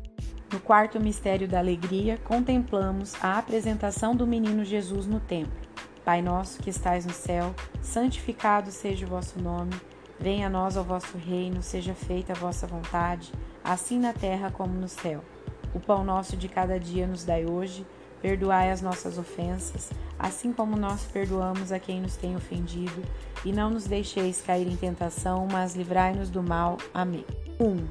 No 0.51 0.61
quarto 0.61 0.97
mistério 0.97 1.45
da 1.47 1.59
alegria, 1.59 2.17
contemplamos 2.23 3.21
a 3.21 3.37
apresentação 3.37 4.15
do 4.15 4.25
menino 4.25 4.63
Jesus 4.63 5.05
no 5.05 5.19
templo. 5.19 5.51
Pai 6.05 6.21
nosso 6.21 6.63
que 6.63 6.69
estais 6.69 7.05
no 7.05 7.13
céu, 7.13 7.53
santificado 7.81 8.71
seja 8.71 9.05
o 9.05 9.09
vosso 9.09 9.41
nome. 9.41 9.73
Venha 10.17 10.47
a 10.47 10.49
nós 10.49 10.77
o 10.77 10.83
vosso 10.83 11.17
reino, 11.17 11.61
seja 11.61 11.93
feita 11.93 12.31
a 12.31 12.35
vossa 12.35 12.65
vontade, 12.65 13.29
assim 13.63 13.99
na 13.99 14.13
terra 14.13 14.51
como 14.51 14.73
no 14.73 14.87
céu. 14.87 15.23
O 15.73 15.79
pão 15.79 16.03
nosso 16.03 16.35
de 16.35 16.47
cada 16.47 16.79
dia 16.79 17.07
nos 17.07 17.23
dai 17.23 17.45
hoje, 17.45 17.85
perdoai 18.21 18.71
as 18.71 18.81
nossas 18.81 19.17
ofensas, 19.17 19.91
assim 20.19 20.53
como 20.53 20.77
nós 20.77 21.03
perdoamos 21.11 21.71
a 21.71 21.79
quem 21.79 21.99
nos 21.99 22.15
tem 22.15 22.35
ofendido, 22.35 23.03
e 23.43 23.51
não 23.51 23.69
nos 23.69 23.85
deixeis 23.85 24.41
cair 24.41 24.67
em 24.67 24.75
tentação, 24.75 25.47
mas 25.51 25.75
livrai-nos 25.75 26.29
do 26.29 26.43
mal. 26.43 26.77
Amém. 26.93 27.25
1. 27.59 27.65
Um, 27.65 27.87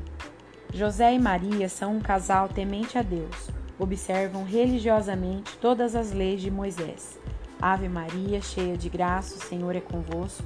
José 0.72 1.12
e 1.12 1.18
Maria 1.18 1.68
são 1.68 1.96
um 1.96 2.00
casal 2.00 2.48
temente 2.48 2.96
a 2.96 3.02
Deus. 3.02 3.50
Observam 3.78 4.44
religiosamente 4.44 5.56
todas 5.58 5.94
as 5.94 6.12
leis 6.12 6.40
de 6.40 6.50
Moisés. 6.50 7.18
Ave 7.60 7.88
Maria, 7.88 8.40
cheia 8.40 8.76
de 8.76 8.88
graça, 8.88 9.36
o 9.36 9.42
Senhor 9.42 9.76
é 9.76 9.80
convosco. 9.80 10.44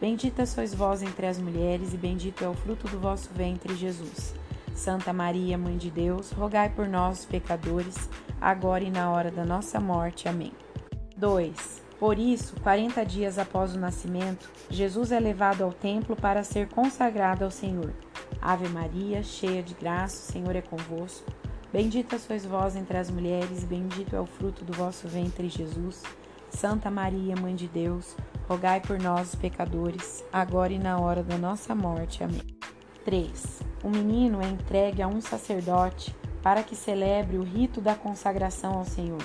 Bendita 0.00 0.46
sois 0.46 0.72
vós 0.72 1.02
entre 1.02 1.26
as 1.26 1.38
mulheres, 1.38 1.92
e 1.92 1.96
bendito 1.96 2.44
é 2.44 2.48
o 2.48 2.54
fruto 2.54 2.86
do 2.88 3.00
vosso 3.00 3.30
ventre, 3.34 3.74
Jesus. 3.74 4.34
Santa 4.74 5.12
Maria, 5.12 5.56
Mãe 5.56 5.76
de 5.76 5.90
Deus, 5.90 6.32
rogai 6.32 6.68
por 6.68 6.88
nós, 6.88 7.24
pecadores, 7.24 8.10
agora 8.40 8.82
e 8.82 8.90
na 8.90 9.10
hora 9.10 9.30
da 9.30 9.44
nossa 9.44 9.80
morte. 9.80 10.28
Amém. 10.28 10.52
2. 11.16 11.82
Por 11.98 12.18
isso, 12.18 12.56
quarenta 12.60 13.06
dias 13.06 13.38
após 13.38 13.74
o 13.74 13.78
nascimento, 13.78 14.50
Jesus 14.68 15.12
é 15.12 15.20
levado 15.20 15.62
ao 15.62 15.72
templo 15.72 16.16
para 16.16 16.42
ser 16.42 16.68
consagrado 16.68 17.44
ao 17.44 17.50
Senhor. 17.50 17.94
Ave 18.42 18.68
Maria, 18.68 19.22
cheia 19.22 19.62
de 19.62 19.74
graça, 19.74 20.16
o 20.16 20.32
Senhor 20.32 20.56
é 20.56 20.60
convosco. 20.60 21.32
Bendita 21.72 22.18
sois 22.18 22.44
vós 22.44 22.76
entre 22.76 22.98
as 22.98 23.10
mulheres, 23.10 23.64
bendito 23.64 24.14
é 24.14 24.20
o 24.20 24.26
fruto 24.26 24.64
do 24.64 24.72
vosso 24.72 25.08
ventre, 25.08 25.48
Jesus. 25.48 26.02
Santa 26.50 26.90
Maria, 26.90 27.34
Mãe 27.36 27.54
de 27.54 27.66
Deus, 27.68 28.16
rogai 28.48 28.80
por 28.80 28.98
nós, 28.98 29.34
pecadores, 29.34 30.24
agora 30.32 30.72
e 30.72 30.78
na 30.78 30.98
hora 30.98 31.22
da 31.22 31.38
nossa 31.38 31.74
morte. 31.74 32.22
Amém. 32.22 32.53
3. 33.04 33.60
O 33.82 33.90
menino 33.90 34.42
é 34.42 34.48
entregue 34.48 35.02
a 35.02 35.06
um 35.06 35.20
sacerdote 35.20 36.14
para 36.42 36.62
que 36.62 36.74
celebre 36.74 37.36
o 37.36 37.42
rito 37.42 37.80
da 37.80 37.94
consagração 37.94 38.74
ao 38.74 38.84
Senhor. 38.84 39.22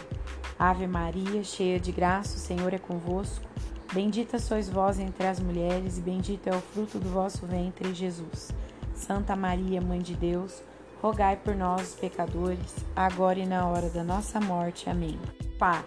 Ave 0.58 0.86
Maria, 0.86 1.44
cheia 1.44 1.80
de 1.80 1.92
graça, 1.92 2.36
o 2.36 2.40
Senhor 2.40 2.74
é 2.74 2.78
convosco. 2.78 3.46
Bendita 3.94 4.38
sois 4.38 4.70
vós 4.70 5.00
entre 5.00 5.26
as 5.26 5.40
mulheres, 5.40 5.98
e 5.98 6.02
bendito 6.02 6.48
é 6.48 6.56
o 6.56 6.62
fruto 6.62 7.00
do 7.00 7.10
vosso 7.10 7.46
ventre, 7.46 7.94
Jesus. 7.94 8.52
Santa 8.94 9.36
Maria, 9.36 9.82
Mãe 9.82 10.00
de 10.00 10.14
Deus, 10.14 10.62
rogai 11.02 11.38
por 11.38 11.56
nós, 11.56 11.96
pecadores, 11.96 12.76
agora 12.96 13.40
e 13.40 13.46
na 13.46 13.66
hora 13.68 13.90
da 13.90 14.04
nossa 14.04 14.40
morte. 14.42 14.90
Amém. 14.90 15.18
4. 15.58 15.86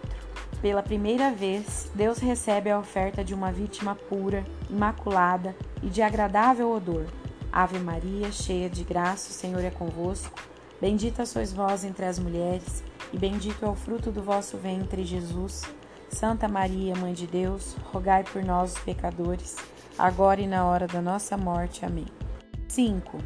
Pela 0.61 0.81
primeira 0.81 1.31
vez, 1.31 1.91
Deus 1.93 2.17
recebe 2.17 2.71
a 2.71 2.79
oferta 2.79 3.23
de 3.23 3.33
uma 3.33 3.51
vítima 3.51 3.95
pura, 3.95 4.43
imaculada 4.69 5.55
e 5.81 5.87
de 5.87 6.01
agradável 6.01 6.71
odor 6.71 7.05
Ave 7.55 7.77
Maria, 7.77 8.31
cheia 8.31 8.67
de 8.67 8.83
graça, 8.83 9.29
o 9.29 9.33
Senhor 9.33 9.63
é 9.63 9.69
convosco. 9.69 10.33
Bendita 10.81 11.23
sois 11.23 11.53
vós 11.53 11.83
entre 11.83 12.03
as 12.03 12.17
mulheres, 12.17 12.83
e 13.13 13.17
bendito 13.19 13.63
é 13.63 13.69
o 13.69 13.75
fruto 13.75 14.11
do 14.11 14.23
vosso 14.23 14.57
ventre, 14.57 15.05
Jesus. 15.05 15.61
Santa 16.09 16.47
Maria, 16.47 16.95
Mãe 16.95 17.13
de 17.13 17.27
Deus, 17.27 17.75
rogai 17.91 18.23
por 18.23 18.43
nós, 18.43 18.73
os 18.73 18.79
pecadores, 18.79 19.55
agora 19.99 20.41
e 20.41 20.47
na 20.47 20.65
hora 20.65 20.87
da 20.87 20.99
nossa 20.99 21.37
morte. 21.37 21.85
Amém. 21.85 22.07
5. 22.67 23.19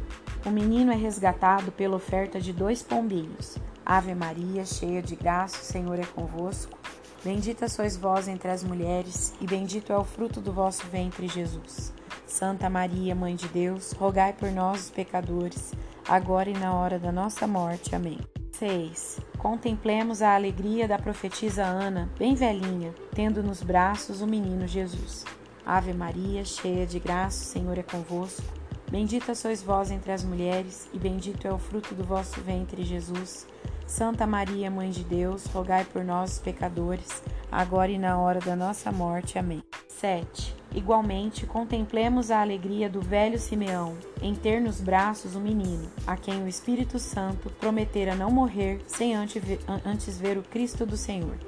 O 0.44 0.50
menino 0.50 0.92
é 0.92 0.96
resgatado 0.96 1.72
pela 1.72 1.96
oferta 1.96 2.38
de 2.38 2.52
dois 2.52 2.82
pombinhos. 2.82 3.56
Ave 3.84 4.14
Maria, 4.14 4.62
cheia 4.66 5.00
de 5.00 5.16
graça, 5.16 5.56
o 5.56 5.64
Senhor 5.64 5.98
é 5.98 6.04
convosco. 6.04 6.78
Bendita 7.24 7.66
sois 7.66 7.96
vós 7.96 8.28
entre 8.28 8.50
as 8.50 8.62
mulheres, 8.62 9.32
e 9.40 9.46
bendito 9.46 9.90
é 9.90 9.96
o 9.96 10.04
fruto 10.04 10.38
do 10.38 10.52
vosso 10.52 10.86
ventre, 10.88 11.26
Jesus. 11.28 11.96
Santa 12.28 12.68
Maria, 12.68 13.14
Mãe 13.14 13.34
de 13.34 13.48
Deus, 13.48 13.92
rogai 13.92 14.34
por 14.34 14.52
nós, 14.52 14.84
os 14.84 14.90
pecadores, 14.90 15.72
agora 16.06 16.50
e 16.50 16.52
na 16.52 16.74
hora 16.74 16.98
da 16.98 17.10
nossa 17.10 17.46
morte. 17.46 17.96
Amém. 17.96 18.18
6. 18.52 19.20
Contemplemos 19.38 20.20
a 20.20 20.34
alegria 20.34 20.86
da 20.86 20.98
profetisa 20.98 21.64
Ana, 21.64 22.10
bem 22.18 22.34
velhinha, 22.34 22.94
tendo 23.14 23.42
nos 23.42 23.62
braços 23.62 24.20
o 24.20 24.26
menino 24.26 24.66
Jesus. 24.66 25.24
Ave 25.64 25.92
Maria, 25.94 26.44
cheia 26.44 26.86
de 26.86 26.98
graça, 26.98 27.42
o 27.42 27.46
Senhor 27.46 27.78
é 27.78 27.82
convosco. 27.82 28.42
Bendita 28.90 29.34
sois 29.34 29.62
vós 29.62 29.90
entre 29.90 30.12
as 30.12 30.22
mulheres, 30.22 30.88
e 30.92 30.98
bendito 30.98 31.46
é 31.46 31.52
o 31.52 31.58
fruto 31.58 31.94
do 31.94 32.04
vosso 32.04 32.40
ventre, 32.42 32.84
Jesus. 32.84 33.46
Santa 33.86 34.26
Maria, 34.26 34.70
Mãe 34.70 34.90
de 34.90 35.02
Deus, 35.02 35.46
rogai 35.46 35.84
por 35.84 36.04
nós, 36.04 36.32
os 36.32 36.38
pecadores, 36.38 37.22
agora 37.50 37.90
e 37.90 37.98
na 37.98 38.18
hora 38.18 38.38
da 38.38 38.54
nossa 38.54 38.92
morte. 38.92 39.38
Amém. 39.38 39.62
7. 39.88 40.57
Igualmente, 40.74 41.46
contemplemos 41.46 42.30
a 42.30 42.40
alegria 42.40 42.90
do 42.90 43.00
velho 43.00 43.38
Simeão 43.38 43.96
em 44.20 44.34
ter 44.34 44.60
nos 44.60 44.80
braços 44.80 45.34
o 45.34 45.40
menino, 45.40 45.90
a 46.06 46.16
quem 46.16 46.42
o 46.42 46.48
Espírito 46.48 46.98
Santo 46.98 47.50
prometera 47.50 48.14
não 48.14 48.30
morrer 48.30 48.80
sem 48.86 49.14
antes 49.14 50.18
ver 50.18 50.36
o 50.36 50.42
Cristo 50.42 50.84
do 50.84 50.96
Senhor. 50.96 51.38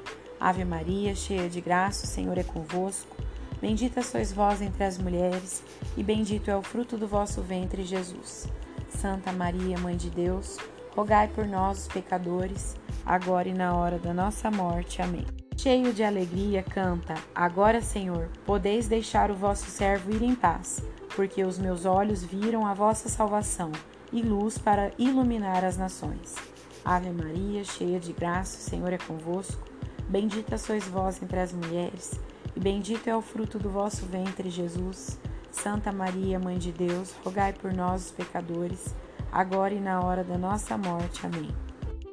Ave 0.41 0.65
Maria, 0.65 1.15
cheia 1.15 1.51
de 1.51 1.61
graça, 1.61 2.07
o 2.07 2.09
Senhor 2.09 2.39
é 2.39 2.43
convosco. 2.43 3.15
Bendita 3.61 4.03
sois 4.03 4.33
vós 4.33 4.63
entre 4.63 4.85
as 4.85 4.97
mulheres, 4.97 5.63
e 5.99 6.03
bendito 6.03 6.51
é 6.51 6.57
o 6.57 6.63
fruto 6.63 6.97
do 6.97 7.07
vosso 7.07 7.43
ventre, 7.43 7.85
Jesus. 7.85 8.49
Santa 8.89 9.33
Maria, 9.33 9.79
Mãe 9.79 9.99
de 9.99 10.09
Deus, 10.09 10.57
rogai 10.97 11.29
por 11.29 11.47
nós, 11.47 11.81
os 11.81 11.89
pecadores, 11.89 12.75
agora 13.05 13.49
e 13.49 13.53
na 13.53 13.77
hora 13.77 13.99
da 13.99 14.15
nossa 14.15 14.51
morte. 14.51 15.03
Amém. 15.03 15.40
Cheio 15.63 15.93
de 15.93 16.03
alegria, 16.03 16.63
canta: 16.63 17.17
Agora, 17.35 17.83
Senhor, 17.83 18.31
podeis 18.47 18.89
deixar 18.89 19.31
o 19.31 19.35
vosso 19.35 19.67
servo 19.67 20.11
ir 20.11 20.23
em 20.23 20.35
paz, 20.35 20.83
porque 21.15 21.45
os 21.45 21.59
meus 21.59 21.85
olhos 21.85 22.25
viram 22.25 22.67
a 22.67 22.73
vossa 22.73 23.11
salvação 23.11 23.71
e 24.11 24.23
luz 24.23 24.57
para 24.57 24.91
iluminar 24.97 25.63
as 25.63 25.77
nações. 25.77 26.35
Ave 26.83 27.11
Maria, 27.11 27.63
cheia 27.63 28.01
de 28.01 28.11
graça, 28.11 28.57
o 28.57 28.63
Senhor 28.63 28.91
é 28.91 28.97
convosco. 28.97 29.63
Bendita 30.09 30.57
sois 30.57 30.89
vós 30.89 31.23
entre 31.23 31.39
as 31.39 31.53
mulheres, 31.53 32.19
e 32.57 32.59
bendito 32.59 33.11
é 33.11 33.15
o 33.15 33.21
fruto 33.21 33.59
do 33.59 33.69
vosso 33.69 34.07
ventre, 34.07 34.49
Jesus. 34.49 35.21
Santa 35.51 35.93
Maria, 35.93 36.39
Mãe 36.39 36.57
de 36.57 36.73
Deus, 36.73 37.15
rogai 37.23 37.53
por 37.53 37.75
nós, 37.75 38.07
os 38.07 38.11
pecadores, 38.13 38.95
agora 39.31 39.75
e 39.75 39.81
na 39.81 40.01
hora 40.01 40.25
da 40.25 40.39
nossa 40.39 40.79
morte. 40.79 41.27
Amém. 41.27 41.51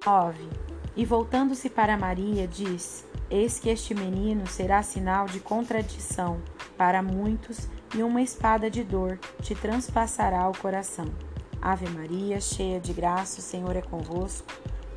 9. 0.06 0.50
E 0.98 1.06
voltando-se 1.06 1.70
para 1.70 1.96
Maria, 1.96 2.46
diz: 2.46 3.07
Eis 3.30 3.60
que 3.60 3.70
este 3.70 3.94
menino 3.94 4.48
será 4.48 4.82
sinal 4.82 5.26
de 5.26 5.42
contradição 5.42 6.40
para 6.78 7.04
muitos 7.04 7.68
e 7.94 8.02
uma 8.02 8.22
espada 8.22 8.70
de 8.70 8.84
dor 8.84 9.20
te 9.42 9.54
transpassará 9.54 10.48
o 10.48 10.58
coração. 10.58 11.08
Ave 11.62 11.90
Maria, 11.90 12.40
cheia 12.40 12.80
de 12.80 12.94
graça, 12.94 13.40
o 13.40 13.44
Senhor 13.44 13.76
é 13.76 13.82
convosco. 13.82 14.48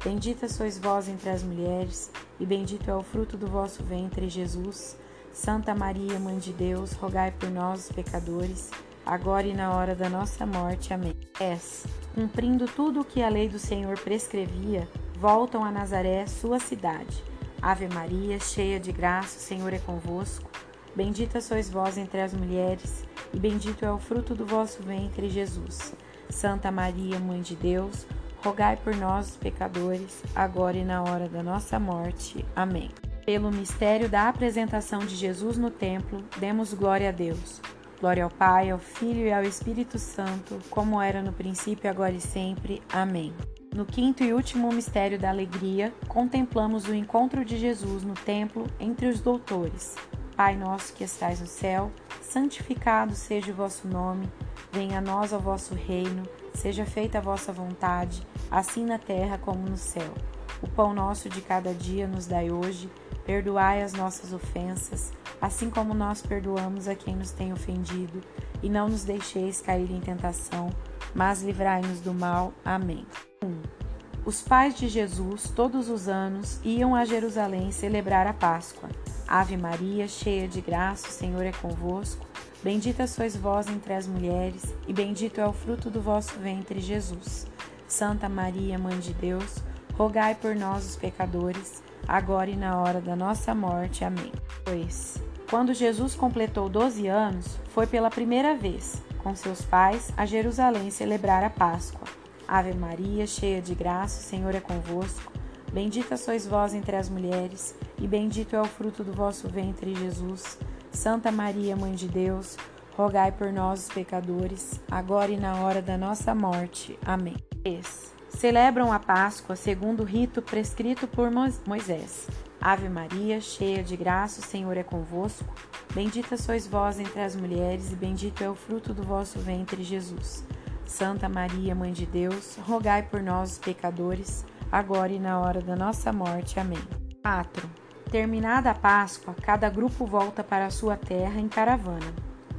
Bendita 0.05 0.49
sois 0.49 0.79
vós 0.79 1.09
entre 1.09 1.29
as 1.29 1.43
mulheres, 1.43 2.11
e 2.39 2.47
bendito 2.47 2.89
é 2.89 2.95
o 2.95 3.03
fruto 3.03 3.37
do 3.37 3.49
vosso 3.49 3.83
ventre, 3.83 4.29
Jesus. 4.29 4.97
Santa 5.33 5.75
Maria, 5.75 6.19
Mãe 6.19 6.39
de 6.39 6.53
Deus, 6.53 6.93
rogai 6.93 7.33
por 7.33 7.51
nós, 7.51 7.91
pecadores, 7.91 8.71
agora 9.05 9.47
e 9.47 9.55
na 9.55 9.75
hora 9.75 9.95
da 9.95 10.09
nossa 10.09 10.47
morte. 10.47 10.95
Amém. 10.95 11.17
És, 11.39 11.85
cumprindo 12.15 12.67
tudo 12.67 13.01
o 13.01 13.05
que 13.05 13.23
a 13.23 13.29
lei 13.29 13.49
do 13.49 13.59
Senhor 13.59 13.99
prescrevia, 13.99 14.89
voltam 15.19 15.65
a 15.65 15.71
Nazaré, 15.71 16.27
sua 16.27 16.61
cidade 16.61 17.23
Ave 17.63 17.89
Maria, 17.89 18.41
cheia 18.41 18.81
de 18.81 18.91
graça, 18.91 19.39
o 19.39 19.41
Senhor 19.41 19.73
é 19.73 19.79
convosco. 19.79 20.51
Bendita 20.95 21.41
sois 21.41 21.71
vós 21.71 21.99
entre 21.99 22.21
as 22.21 22.33
mulheres, 22.33 23.05
e 23.33 23.39
bendito 23.39 23.85
é 23.85 23.93
o 23.93 23.99
fruto 23.99 24.35
do 24.35 24.47
vosso 24.47 24.83
ventre, 24.83 25.29
Jesus. 25.29 25.95
Santa 26.29 26.71
Maria, 26.71 27.19
Mãe 27.19 27.41
de 27.41 27.55
Deus, 27.55 28.07
rogai 28.43 28.77
por 28.77 28.95
nós, 28.97 29.37
pecadores, 29.37 30.23
agora 30.35 30.77
e 30.77 30.85
na 30.85 31.03
hora 31.03 31.29
da 31.29 31.43
nossa 31.43 31.79
morte. 31.79 32.45
Amém. 32.57 32.91
Pelo 33.25 33.51
mistério 33.51 34.09
da 34.09 34.29
apresentação 34.29 35.01
de 35.01 35.15
Jesus 35.15 35.59
no 35.59 35.71
templo, 35.71 36.25
demos 36.39 36.73
glória 36.73 37.11
a 37.11 37.13
Deus. 37.13 37.61
Glória 38.01 38.25
ao 38.25 38.31
Pai, 38.31 38.71
ao 38.71 38.79
Filho 38.79 39.27
e 39.27 39.33
ao 39.33 39.43
Espírito 39.43 39.99
Santo, 39.99 40.59
como 40.71 41.01
era 41.01 41.23
no 41.23 41.33
princípio, 41.33 41.91
agora 41.91 42.13
e 42.13 42.21
sempre. 42.21 42.83
Amém. 42.91 43.33
No 43.73 43.87
quinto 43.87 44.25
e 44.25 44.35
último 44.35 44.73
mistério 44.73 45.17
da 45.17 45.31
alegria, 45.31 45.95
contemplamos 46.09 46.87
o 46.87 46.95
encontro 46.95 47.45
de 47.45 47.57
Jesus 47.57 48.03
no 48.03 48.15
templo 48.15 48.67
entre 48.81 49.07
os 49.07 49.21
doutores. 49.21 49.95
Pai 50.37 50.57
nosso 50.57 50.93
que 50.93 51.05
estais 51.05 51.41
no 51.41 51.47
céu, 51.47 51.93
santificado 52.21 53.15
seja 53.15 53.53
o 53.53 53.55
vosso 53.55 53.87
nome, 53.87 54.29
venha 54.73 54.99
a 54.99 55.01
nós 55.01 55.33
o 55.33 55.39
vosso 55.39 55.75
reino, 55.75 56.25
seja 56.53 56.85
feita 56.85 57.19
a 57.19 57.21
vossa 57.21 57.53
vontade, 57.53 58.27
assim 58.51 58.85
na 58.85 58.99
terra 58.99 59.39
como 59.39 59.69
no 59.69 59.77
céu. 59.77 60.15
O 60.61 60.69
pão 60.69 60.93
nosso 60.93 61.29
de 61.29 61.41
cada 61.41 61.73
dia 61.73 62.09
nos 62.09 62.27
dai 62.27 62.51
hoje, 62.51 62.91
perdoai 63.25 63.83
as 63.83 63.93
nossas 63.93 64.33
ofensas, 64.33 65.13
assim 65.41 65.71
como 65.71 65.95
nós 65.95 66.21
perdoamos 66.21 66.89
a 66.89 66.97
quem 66.97 67.15
nos 67.15 67.31
tem 67.31 67.53
ofendido, 67.53 68.21
e 68.61 68.69
não 68.69 68.89
nos 68.89 69.05
deixeis 69.05 69.61
cair 69.61 69.91
em 69.93 70.01
tentação, 70.01 70.71
mas 71.15 71.43
livrai-nos 71.43 72.01
do 72.01 72.13
mal. 72.13 72.53
Amém. 72.65 73.07
1. 73.43 73.81
Os 74.25 74.43
pais 74.43 74.75
de 74.75 74.89
Jesus, 74.89 75.51
todos 75.55 75.89
os 75.89 76.07
anos, 76.07 76.61
iam 76.63 76.95
a 76.95 77.05
Jerusalém 77.05 77.73
celebrar 77.73 78.27
a 78.27 78.33
Páscoa. 78.33 78.89
Ave 79.27 79.57
Maria, 79.57 80.07
cheia 80.07 80.47
de 80.47 80.61
graça, 80.61 81.09
o 81.09 81.13
Senhor 81.13 81.45
é 81.45 81.53
convosco. 81.53 82.27
Bendita 82.63 83.07
sois 83.07 83.35
vós 83.35 83.69
entre 83.69 83.95
as 83.95 84.07
mulheres, 84.07 84.75
e 84.87 84.93
bendito 84.93 85.41
é 85.41 85.47
o 85.47 85.53
fruto 85.53 85.89
do 85.89 86.03
vosso 86.03 86.39
ventre, 86.39 86.81
Jesus. 86.81 87.47
Santa 87.89 88.29
Maria, 88.29 88.79
Mãe 88.79 88.99
de 88.99 89.15
Deus, 89.15 89.63
rogai 89.95 90.35
por 90.35 90.55
nós, 90.55 90.85
os 90.85 90.97
pecadores, 90.97 91.83
agora 92.07 92.51
e 92.51 92.57
na 92.57 92.79
hora 92.79 93.01
da 93.01 93.17
nossa 93.17 93.55
morte. 93.55 94.05
Amém. 94.05 94.33
Pois, 94.65 95.21
quando 95.51 95.75
Jesus 95.75 96.15
completou 96.15 96.69
12 96.69 97.09
anos, 97.09 97.59
foi 97.71 97.85
pela 97.85 98.09
primeira 98.09 98.55
vez, 98.55 99.03
com 99.19 99.35
seus 99.35 99.61
pais, 99.63 100.13
a 100.17 100.25
Jerusalém 100.25 100.93
celebrar 100.93 101.43
a 101.43 101.51
Páscoa. 101.51 102.07
Ave 102.47 102.73
Maria, 102.73 103.27
cheia 103.27 103.61
de 103.61 103.75
graça, 103.75 104.21
o 104.21 104.23
Senhor 104.23 104.55
é 104.55 104.61
convosco. 104.61 105.33
Bendita 105.73 106.17
sois 106.17 106.47
vós 106.47 106.73
entre 106.73 106.95
as 106.95 107.09
mulheres, 107.09 107.75
e 107.99 108.07
bendito 108.07 108.55
é 108.55 108.61
o 108.61 108.65
fruto 108.65 109.03
do 109.03 109.13
vosso 109.13 109.49
ventre, 109.49 109.93
Jesus. 109.93 110.57
Santa 110.93 111.33
Maria, 111.33 111.75
Mãe 111.75 111.97
de 111.97 112.07
Deus, 112.07 112.57
rogai 112.97 113.33
por 113.33 113.53
nós, 113.53 113.81
os 113.81 113.89
pecadores, 113.89 114.81
agora 114.89 115.33
e 115.33 115.37
na 115.37 115.57
hora 115.63 115.83
da 115.83 115.99
nossa 115.99 116.33
morte. 116.33 116.97
Amém. 117.05 117.37
3. 117.65 118.15
Celebram 118.29 118.93
a 118.93 119.01
Páscoa 119.01 119.57
segundo 119.57 120.01
o 120.01 120.07
rito 120.07 120.41
prescrito 120.41 121.09
por 121.09 121.29
Moisés. 121.67 122.29
Ave 122.61 122.91
Maria, 122.91 123.41
cheia 123.41 123.83
de 123.83 123.97
graça, 123.97 124.41
o 124.41 124.45
Senhor 124.45 124.77
é 124.77 124.83
convosco. 124.83 125.49
Bendita 125.95 126.37
sois 126.37 126.67
vós 126.67 127.01
entre 127.01 127.19
as 127.19 127.35
mulheres, 127.35 127.91
e 127.91 127.97
bendito 127.97 128.45
é 128.45 128.51
o 128.51 128.55
fruto 128.55 128.93
do 128.93 129.03
vosso 129.03 129.39
ventre, 129.39 129.83
Jesus. 129.83 130.45
Santa 130.85 131.27
Maria, 131.27 131.75
Mãe 131.75 131.91
de 131.91 132.05
Deus, 132.05 132.59
rogai 132.59 133.03
por 133.03 133.23
nós, 133.23 133.59
pecadores, 133.59 134.45
agora 134.71 135.11
e 135.11 135.19
na 135.19 135.41
hora 135.41 135.63
da 135.63 135.75
nossa 135.75 136.13
morte. 136.13 136.61
Amém. 136.61 136.83
4. 137.23 137.67
Terminada 138.11 138.73
a 138.73 138.75
Páscoa, 138.75 139.35
cada 139.41 139.71
grupo 139.71 140.05
volta 140.05 140.45
para 140.45 140.67
a 140.67 140.71
sua 140.71 140.99
terra 140.99 141.41
em 141.41 141.49
caravana. 141.49 142.13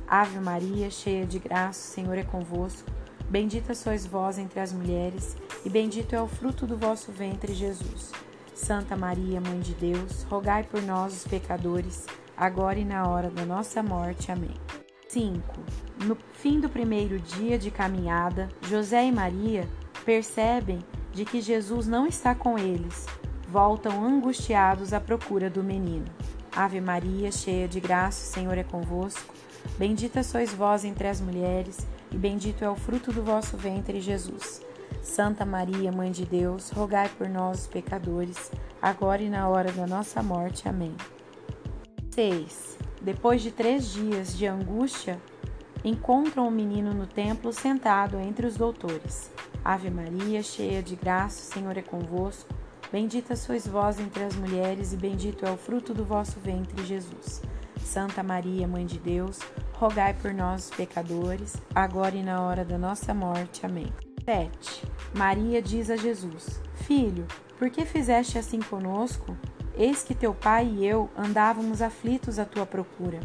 Ave 0.08 0.40
Maria, 0.40 0.90
cheia 0.90 1.28
de 1.28 1.38
graça, 1.38 1.80
o 1.80 1.94
Senhor 1.94 2.18
é 2.18 2.24
convosco. 2.24 2.90
Bendita 3.30 3.76
sois 3.76 4.06
vós 4.06 4.40
entre 4.40 4.60
as 4.60 4.74
mulheres, 4.74 5.38
e 5.64 5.70
bendito 5.70 6.16
é 6.16 6.22
o 6.22 6.28
fruto 6.28 6.66
do 6.66 6.76
vosso 6.76 7.12
ventre, 7.12 7.54
Jesus. 7.54 8.12
Santa 8.62 8.96
Maria, 8.96 9.42
Mãe 9.42 9.60
de 9.60 9.74
Deus, 9.74 10.22
rogai 10.30 10.64
por 10.64 10.84
nós, 10.84 11.14
os 11.14 11.24
pecadores, 11.28 12.06
agora 12.38 12.78
e 12.78 12.86
na 12.86 13.10
hora 13.10 13.28
da 13.30 13.44
nossa 13.44 13.82
morte. 13.82 14.32
Amém. 14.32 14.54
5. 15.10 15.42
No 16.06 16.16
fim 16.34 16.60
do 16.60 16.70
primeiro 16.70 17.20
dia 17.20 17.58
de 17.58 17.72
caminhada, 17.72 18.50
José 18.62 19.04
e 19.04 19.12
Maria 19.12 19.68
percebem 20.06 20.80
de 21.12 21.26
que 21.26 21.42
Jesus 21.42 21.88
não 21.88 22.06
está 22.06 22.36
com 22.36 22.58
eles. 22.58 23.08
Voltam 23.50 24.06
angustiados 24.06 24.94
à 24.94 25.00
procura 25.02 25.50
do 25.50 25.64
menino. 25.64 26.06
Ave 26.56 26.80
Maria, 26.80 27.32
cheia 27.32 27.68
de 27.68 27.80
graça, 27.80 28.30
o 28.30 28.34
Senhor 28.34 28.58
é 28.60 28.64
convosco. 28.64 29.34
Bendita 29.78 30.22
sois 30.22 30.54
vós 30.54 30.86
entre 30.86 31.08
as 31.08 31.20
mulheres, 31.20 31.80
e 32.12 32.16
bendito 32.16 32.64
é 32.64 32.70
o 32.70 32.76
fruto 32.76 33.12
do 33.12 33.24
vosso 33.24 33.58
ventre, 33.58 34.00
Jesus. 34.00 34.62
Santa 35.02 35.46
Maria, 35.46 35.92
Mãe 35.92 36.12
de 36.12 36.26
Deus, 36.26 36.70
rogai 36.70 37.10
por 37.10 37.28
nós, 37.28 37.62
os 37.62 37.68
pecadores, 37.68 38.52
agora 38.82 39.22
e 39.22 39.30
na 39.30 39.50
hora 39.50 39.72
da 39.72 39.88
nossa 39.88 40.22
morte. 40.22 40.70
Amém. 40.70 40.96
6. 42.12 42.78
Depois 43.02 43.42
de 43.42 43.52
três 43.52 43.92
dias 43.92 44.38
de 44.38 44.46
angústia, 44.46 45.20
encontram 45.84 46.48
o 46.48 46.52
menino 46.52 46.94
no 46.94 47.08
templo 47.08 47.52
sentado 47.52 48.20
entre 48.20 48.46
os 48.46 48.56
doutores. 48.56 49.32
Ave 49.66 49.90
Maria, 49.90 50.44
cheia 50.44 50.84
de 50.84 50.96
graça, 50.96 51.42
o 51.42 51.54
Senhor 51.54 51.78
é 51.78 51.82
convosco. 51.82 52.54
Bendita 52.92 53.36
sois 53.36 53.66
vós 53.66 54.00
entre 54.00 54.24
as 54.24 54.36
mulheres, 54.36 54.94
e 54.94 54.98
bendito 54.98 55.46
é 55.46 55.52
o 55.52 55.58
fruto 55.58 55.94
do 55.94 56.04
vosso 56.04 56.40
ventre, 56.40 56.86
Jesus. 56.86 57.42
Santa 57.80 58.22
Maria, 58.22 58.68
Mãe 58.68 58.86
de 58.86 59.00
Deus, 59.00 59.40
rogai 59.74 60.14
por 60.14 60.34
nós, 60.34 60.70
pecadores, 60.70 61.56
agora 61.74 62.16
e 62.16 62.22
na 62.22 62.42
hora 62.42 62.64
da 62.64 62.78
nossa 62.78 63.14
morte. 63.14 63.66
Amém. 63.66 64.11
7. 64.26 64.84
Maria 65.16 65.62
diz 65.62 65.90
a 65.90 65.96
Jesus: 65.96 66.62
Filho, 66.76 67.26
por 67.58 67.70
que 67.70 67.86
fizeste 67.86 68.38
assim 68.38 68.60
conosco? 68.60 69.36
Eis 69.76 70.04
que 70.04 70.14
teu 70.14 70.34
pai 70.34 70.68
e 70.68 70.86
eu 70.86 71.10
andávamos 71.18 71.82
aflitos 71.82 72.38
à 72.38 72.46
tua 72.46 72.66
procura. 72.66 73.20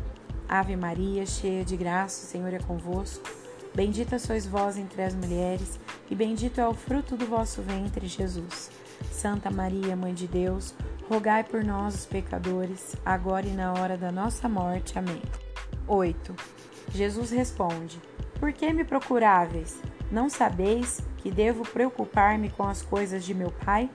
Ave 0.49 0.77
Maria, 0.77 1.27
cheia 1.27 1.65
de 1.65 1.77
graça, 1.77 2.25
o 2.25 2.29
Senhor 2.29 2.53
é 2.55 2.59
convosco. 2.59 3.29
Bendita 3.75 4.19
sois 4.19 4.47
vós 4.47 4.79
entre 4.79 5.03
as 5.03 5.15
mulheres, 5.15 5.79
e 6.11 6.15
bendito 6.15 6.61
é 6.61 6.67
o 6.67 6.73
fruto 6.73 7.17
do 7.17 7.27
vosso 7.27 7.61
ventre, 7.61 8.07
Jesus. 8.07 8.71
Santa 9.11 9.51
Maria, 9.51 9.95
Mãe 9.95 10.15
de 10.15 10.27
Deus, 10.27 10.75
rogai 11.11 11.45
por 11.45 11.63
nós, 11.63 11.95
os 11.95 12.07
pecadores, 12.07 12.97
agora 13.05 13.47
e 13.47 13.53
na 13.53 13.73
hora 13.75 13.99
da 13.99 14.11
nossa 14.11 14.49
morte. 14.49 14.99
Amém. 14.99 15.21
8. 15.87 16.35
Jesus 16.95 17.31
responde: 17.31 18.01
Por 18.41 18.53
que 18.53 18.73
me 18.73 18.85
procuráveis? 18.85 19.79
Não 20.11 20.29
sabeis 20.29 21.01
que 21.19 21.31
devo 21.31 21.65
preocupar-me 21.65 22.51
com 22.51 22.63
as 22.65 22.83
coisas 22.83 23.25
de 23.25 23.35
meu 23.35 23.51
Pai? 23.51 23.91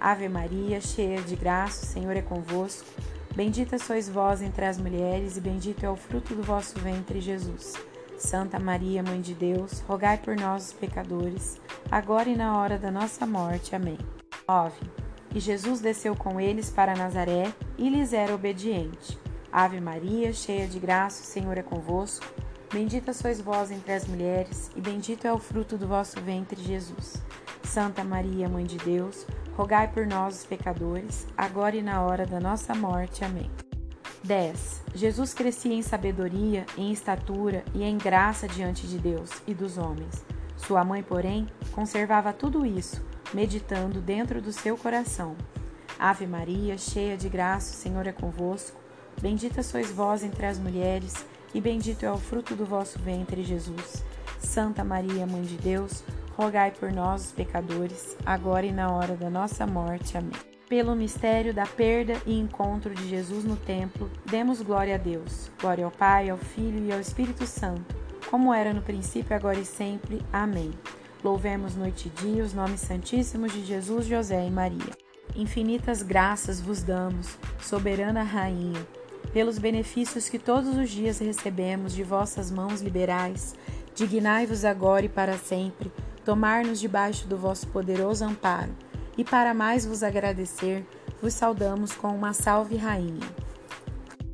Ave 0.00 0.28
Maria, 0.28 0.80
cheia 0.80 1.22
de 1.22 1.34
graça, 1.34 1.84
o 1.84 1.88
Senhor 1.88 2.16
é 2.16 2.22
convosco. 2.22 2.86
Bendita 3.34 3.78
sois 3.78 4.08
vós 4.08 4.42
entre 4.42 4.64
as 4.64 4.78
mulheres, 4.78 5.36
e 5.36 5.40
bendito 5.40 5.84
é 5.84 5.90
o 5.90 5.96
fruto 5.96 6.34
do 6.34 6.42
vosso 6.42 6.78
ventre, 6.78 7.20
Jesus. 7.20 7.74
Santa 8.16 8.60
Maria, 8.60 9.02
Mãe 9.02 9.20
de 9.20 9.34
Deus, 9.34 9.80
rogai 9.80 10.18
por 10.18 10.36
nós, 10.36 10.68
os 10.68 10.72
pecadores, 10.72 11.60
agora 11.90 12.28
e 12.28 12.36
na 12.36 12.58
hora 12.58 12.78
da 12.78 12.90
nossa 12.90 13.26
morte. 13.26 13.74
Amém. 13.74 13.98
9. 14.46 14.74
E 15.34 15.40
Jesus 15.40 15.80
desceu 15.80 16.14
com 16.14 16.40
eles 16.40 16.70
para 16.70 16.94
Nazaré 16.94 17.52
e 17.76 17.88
lhes 17.88 18.12
era 18.12 18.34
obediente. 18.34 19.18
Ave 19.50 19.80
Maria, 19.80 20.32
cheia 20.32 20.66
de 20.66 20.78
graça, 20.78 21.22
o 21.22 21.26
Senhor 21.26 21.58
é 21.58 21.62
convosco. 21.62 22.24
Bendita 22.74 23.12
sois 23.12 23.40
vós 23.40 23.70
entre 23.70 23.92
as 23.92 24.04
mulheres, 24.04 24.68
e 24.74 24.80
bendito 24.80 25.28
é 25.28 25.32
o 25.32 25.38
fruto 25.38 25.78
do 25.78 25.86
vosso 25.86 26.20
ventre, 26.20 26.60
Jesus. 26.60 27.22
Santa 27.62 28.02
Maria, 28.02 28.48
Mãe 28.48 28.64
de 28.64 28.78
Deus, 28.78 29.24
rogai 29.56 29.86
por 29.86 30.04
nós, 30.04 30.40
os 30.40 30.44
pecadores, 30.44 31.24
agora 31.36 31.76
e 31.76 31.82
na 31.82 32.02
hora 32.02 32.26
da 32.26 32.40
nossa 32.40 32.74
morte. 32.74 33.24
Amém. 33.24 33.48
10. 34.24 34.82
Jesus 34.92 35.32
crescia 35.32 35.72
em 35.72 35.82
sabedoria, 35.82 36.66
em 36.76 36.90
estatura 36.90 37.64
e 37.72 37.84
em 37.84 37.96
graça 37.96 38.48
diante 38.48 38.88
de 38.88 38.98
Deus 38.98 39.30
e 39.46 39.54
dos 39.54 39.78
homens. 39.78 40.24
Sua 40.56 40.84
mãe, 40.84 41.00
porém, 41.00 41.46
conservava 41.70 42.32
tudo 42.32 42.66
isso, 42.66 43.00
meditando 43.32 44.00
dentro 44.00 44.42
do 44.42 44.52
seu 44.52 44.76
coração. 44.76 45.36
Ave 45.96 46.26
Maria, 46.26 46.76
cheia 46.76 47.16
de 47.16 47.28
graça, 47.28 47.72
o 47.72 47.76
Senhor 47.76 48.04
é 48.08 48.12
convosco. 48.12 48.82
Bendita 49.22 49.62
sois 49.62 49.92
vós 49.92 50.24
entre 50.24 50.44
as 50.44 50.58
mulheres, 50.58 51.24
e 51.54 51.60
bendito 51.60 52.04
é 52.04 52.10
o 52.10 52.18
fruto 52.18 52.54
do 52.54 52.66
vosso 52.66 52.98
ventre, 52.98 53.42
Jesus. 53.44 54.04
Santa 54.38 54.84
Maria, 54.84 55.26
Mãe 55.26 55.42
de 55.42 55.56
Deus, 55.56 56.02
rogai 56.36 56.72
por 56.72 56.92
nós, 56.92 57.26
os 57.26 57.32
pecadores, 57.32 58.16
agora 58.26 58.66
e 58.66 58.72
na 58.72 58.92
hora 58.92 59.14
da 59.14 59.30
nossa 59.30 59.66
morte. 59.66 60.18
Amém. 60.18 60.32
Pelo 60.68 60.96
mistério 60.96 61.54
da 61.54 61.66
perda 61.66 62.20
e 62.26 62.38
encontro 62.38 62.94
de 62.94 63.08
Jesus 63.08 63.44
no 63.44 63.56
templo, 63.56 64.10
demos 64.24 64.60
glória 64.60 64.96
a 64.96 64.98
Deus. 64.98 65.50
Glória 65.60 65.84
ao 65.84 65.90
Pai, 65.90 66.28
ao 66.28 66.38
Filho 66.38 66.84
e 66.84 66.92
ao 66.92 67.00
Espírito 67.00 67.46
Santo, 67.46 67.94
como 68.30 68.52
era 68.52 68.74
no 68.74 68.82
princípio, 68.82 69.36
agora 69.36 69.58
e 69.58 69.64
sempre. 69.64 70.20
Amém. 70.32 70.72
Louvemos 71.22 71.76
noite 71.76 72.08
e 72.08 72.22
dia 72.22 72.42
os 72.42 72.52
nomes 72.52 72.80
santíssimos 72.80 73.52
de 73.52 73.64
Jesus, 73.64 74.06
José 74.06 74.46
e 74.46 74.50
Maria. 74.50 74.90
Infinitas 75.36 76.02
graças 76.02 76.60
vos 76.60 76.82
damos, 76.82 77.38
soberana 77.60 78.22
Rainha, 78.22 78.86
pelos 79.34 79.58
benefícios 79.58 80.28
que 80.28 80.38
todos 80.38 80.78
os 80.78 80.88
dias 80.88 81.18
recebemos 81.18 81.92
de 81.92 82.04
vossas 82.04 82.52
mãos 82.52 82.80
liberais. 82.80 83.56
Dignai-vos 83.92 84.64
agora 84.64 85.06
e 85.06 85.08
para 85.08 85.36
sempre 85.36 85.92
tomar-nos 86.24 86.78
debaixo 86.80 87.26
do 87.26 87.36
vosso 87.36 87.66
poderoso 87.66 88.24
amparo, 88.24 88.72
e 89.18 89.24
para 89.24 89.52
mais 89.52 89.84
vos 89.84 90.02
agradecer, 90.02 90.86
vos 91.20 91.34
saudamos 91.34 91.92
com 91.92 92.08
uma 92.08 92.32
salve 92.32 92.76
rainha. 92.76 93.28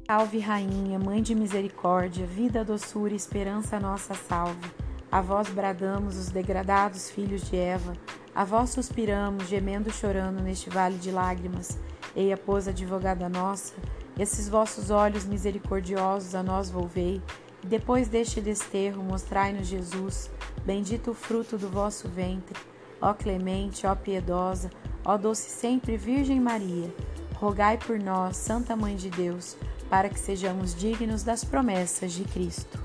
Salve 0.07 0.39
rainha, 0.39 0.99
mãe 0.99 1.23
de 1.23 1.35
misericórdia, 1.35 2.27
vida, 2.27 2.65
doçura 2.65 3.13
e 3.13 3.17
esperança 3.17 3.81
nossa 3.81 4.15
salve. 4.15 4.71
A 5.11 5.21
vós 5.21 5.49
bradamos 5.49 6.17
os 6.17 6.29
degradados 6.29 7.11
filhos 7.11 7.49
de 7.49 7.57
Eva, 7.57 7.95
a 8.35 8.45
vós 8.45 8.71
suspiramos, 8.71 9.49
gemendo 9.49 9.89
e 9.89 9.93
chorando 9.93 10.43
neste 10.43 10.69
vale 10.69 10.99
de 10.99 11.11
lágrimas. 11.11 11.79
Eia, 12.15 12.37
pois, 12.37 12.69
advogada 12.69 13.29
nossa, 13.29 13.75
esses 14.21 14.49
vossos 14.49 14.91
olhos 14.91 15.25
misericordiosos 15.25 16.35
a 16.35 16.43
nós 16.43 16.71
volvei, 16.71 17.23
e 17.63 17.67
depois 17.67 18.09
deste 18.09 18.41
desterro 18.41 19.03
mostrai-nos 19.03 19.67
Jesus, 19.67 20.31
Bendito 20.65 21.13
o 21.13 21.15
fruto 21.15 21.57
do 21.57 21.69
vosso 21.69 22.09
ventre. 22.09 22.59
Ó 23.01 23.15
clemente, 23.15 23.87
ó 23.87 23.95
piedosa, 23.95 24.71
ó 25.05 25.17
doce 25.17 25.49
sempre 25.49 25.97
Virgem 25.97 26.39
Maria, 26.39 26.93
rogai 27.35 27.79
por 27.79 27.99
nós, 27.99 28.37
Santa 28.37 28.77
Mãe 28.77 28.95
de 28.95 29.09
Deus, 29.09 29.57
para 29.89 30.09
que 30.09 30.19
sejamos 30.19 30.75
dignos 30.75 31.23
das 31.23 31.43
promessas 31.43 32.13
de 32.13 32.25
Cristo. 32.25 32.79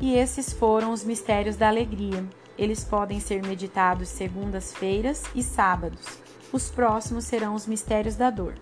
E 0.00 0.16
esses 0.16 0.52
foram 0.52 0.92
os 0.92 1.04
mistérios 1.04 1.56
da 1.56 1.68
alegria. 1.68 2.24
eles 2.56 2.84
podem 2.84 3.18
ser 3.18 3.44
meditados 3.44 4.08
segundas-feiras 4.08 5.24
e 5.34 5.42
sábados. 5.42 6.06
Os 6.52 6.70
próximos 6.70 7.24
serão 7.24 7.54
os 7.54 7.66
mistérios 7.66 8.14
da 8.14 8.30
dor. 8.30 8.54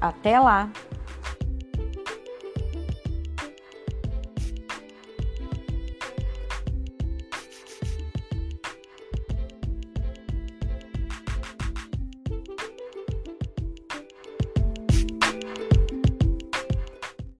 Até 0.00 0.40
lá! 0.40 0.70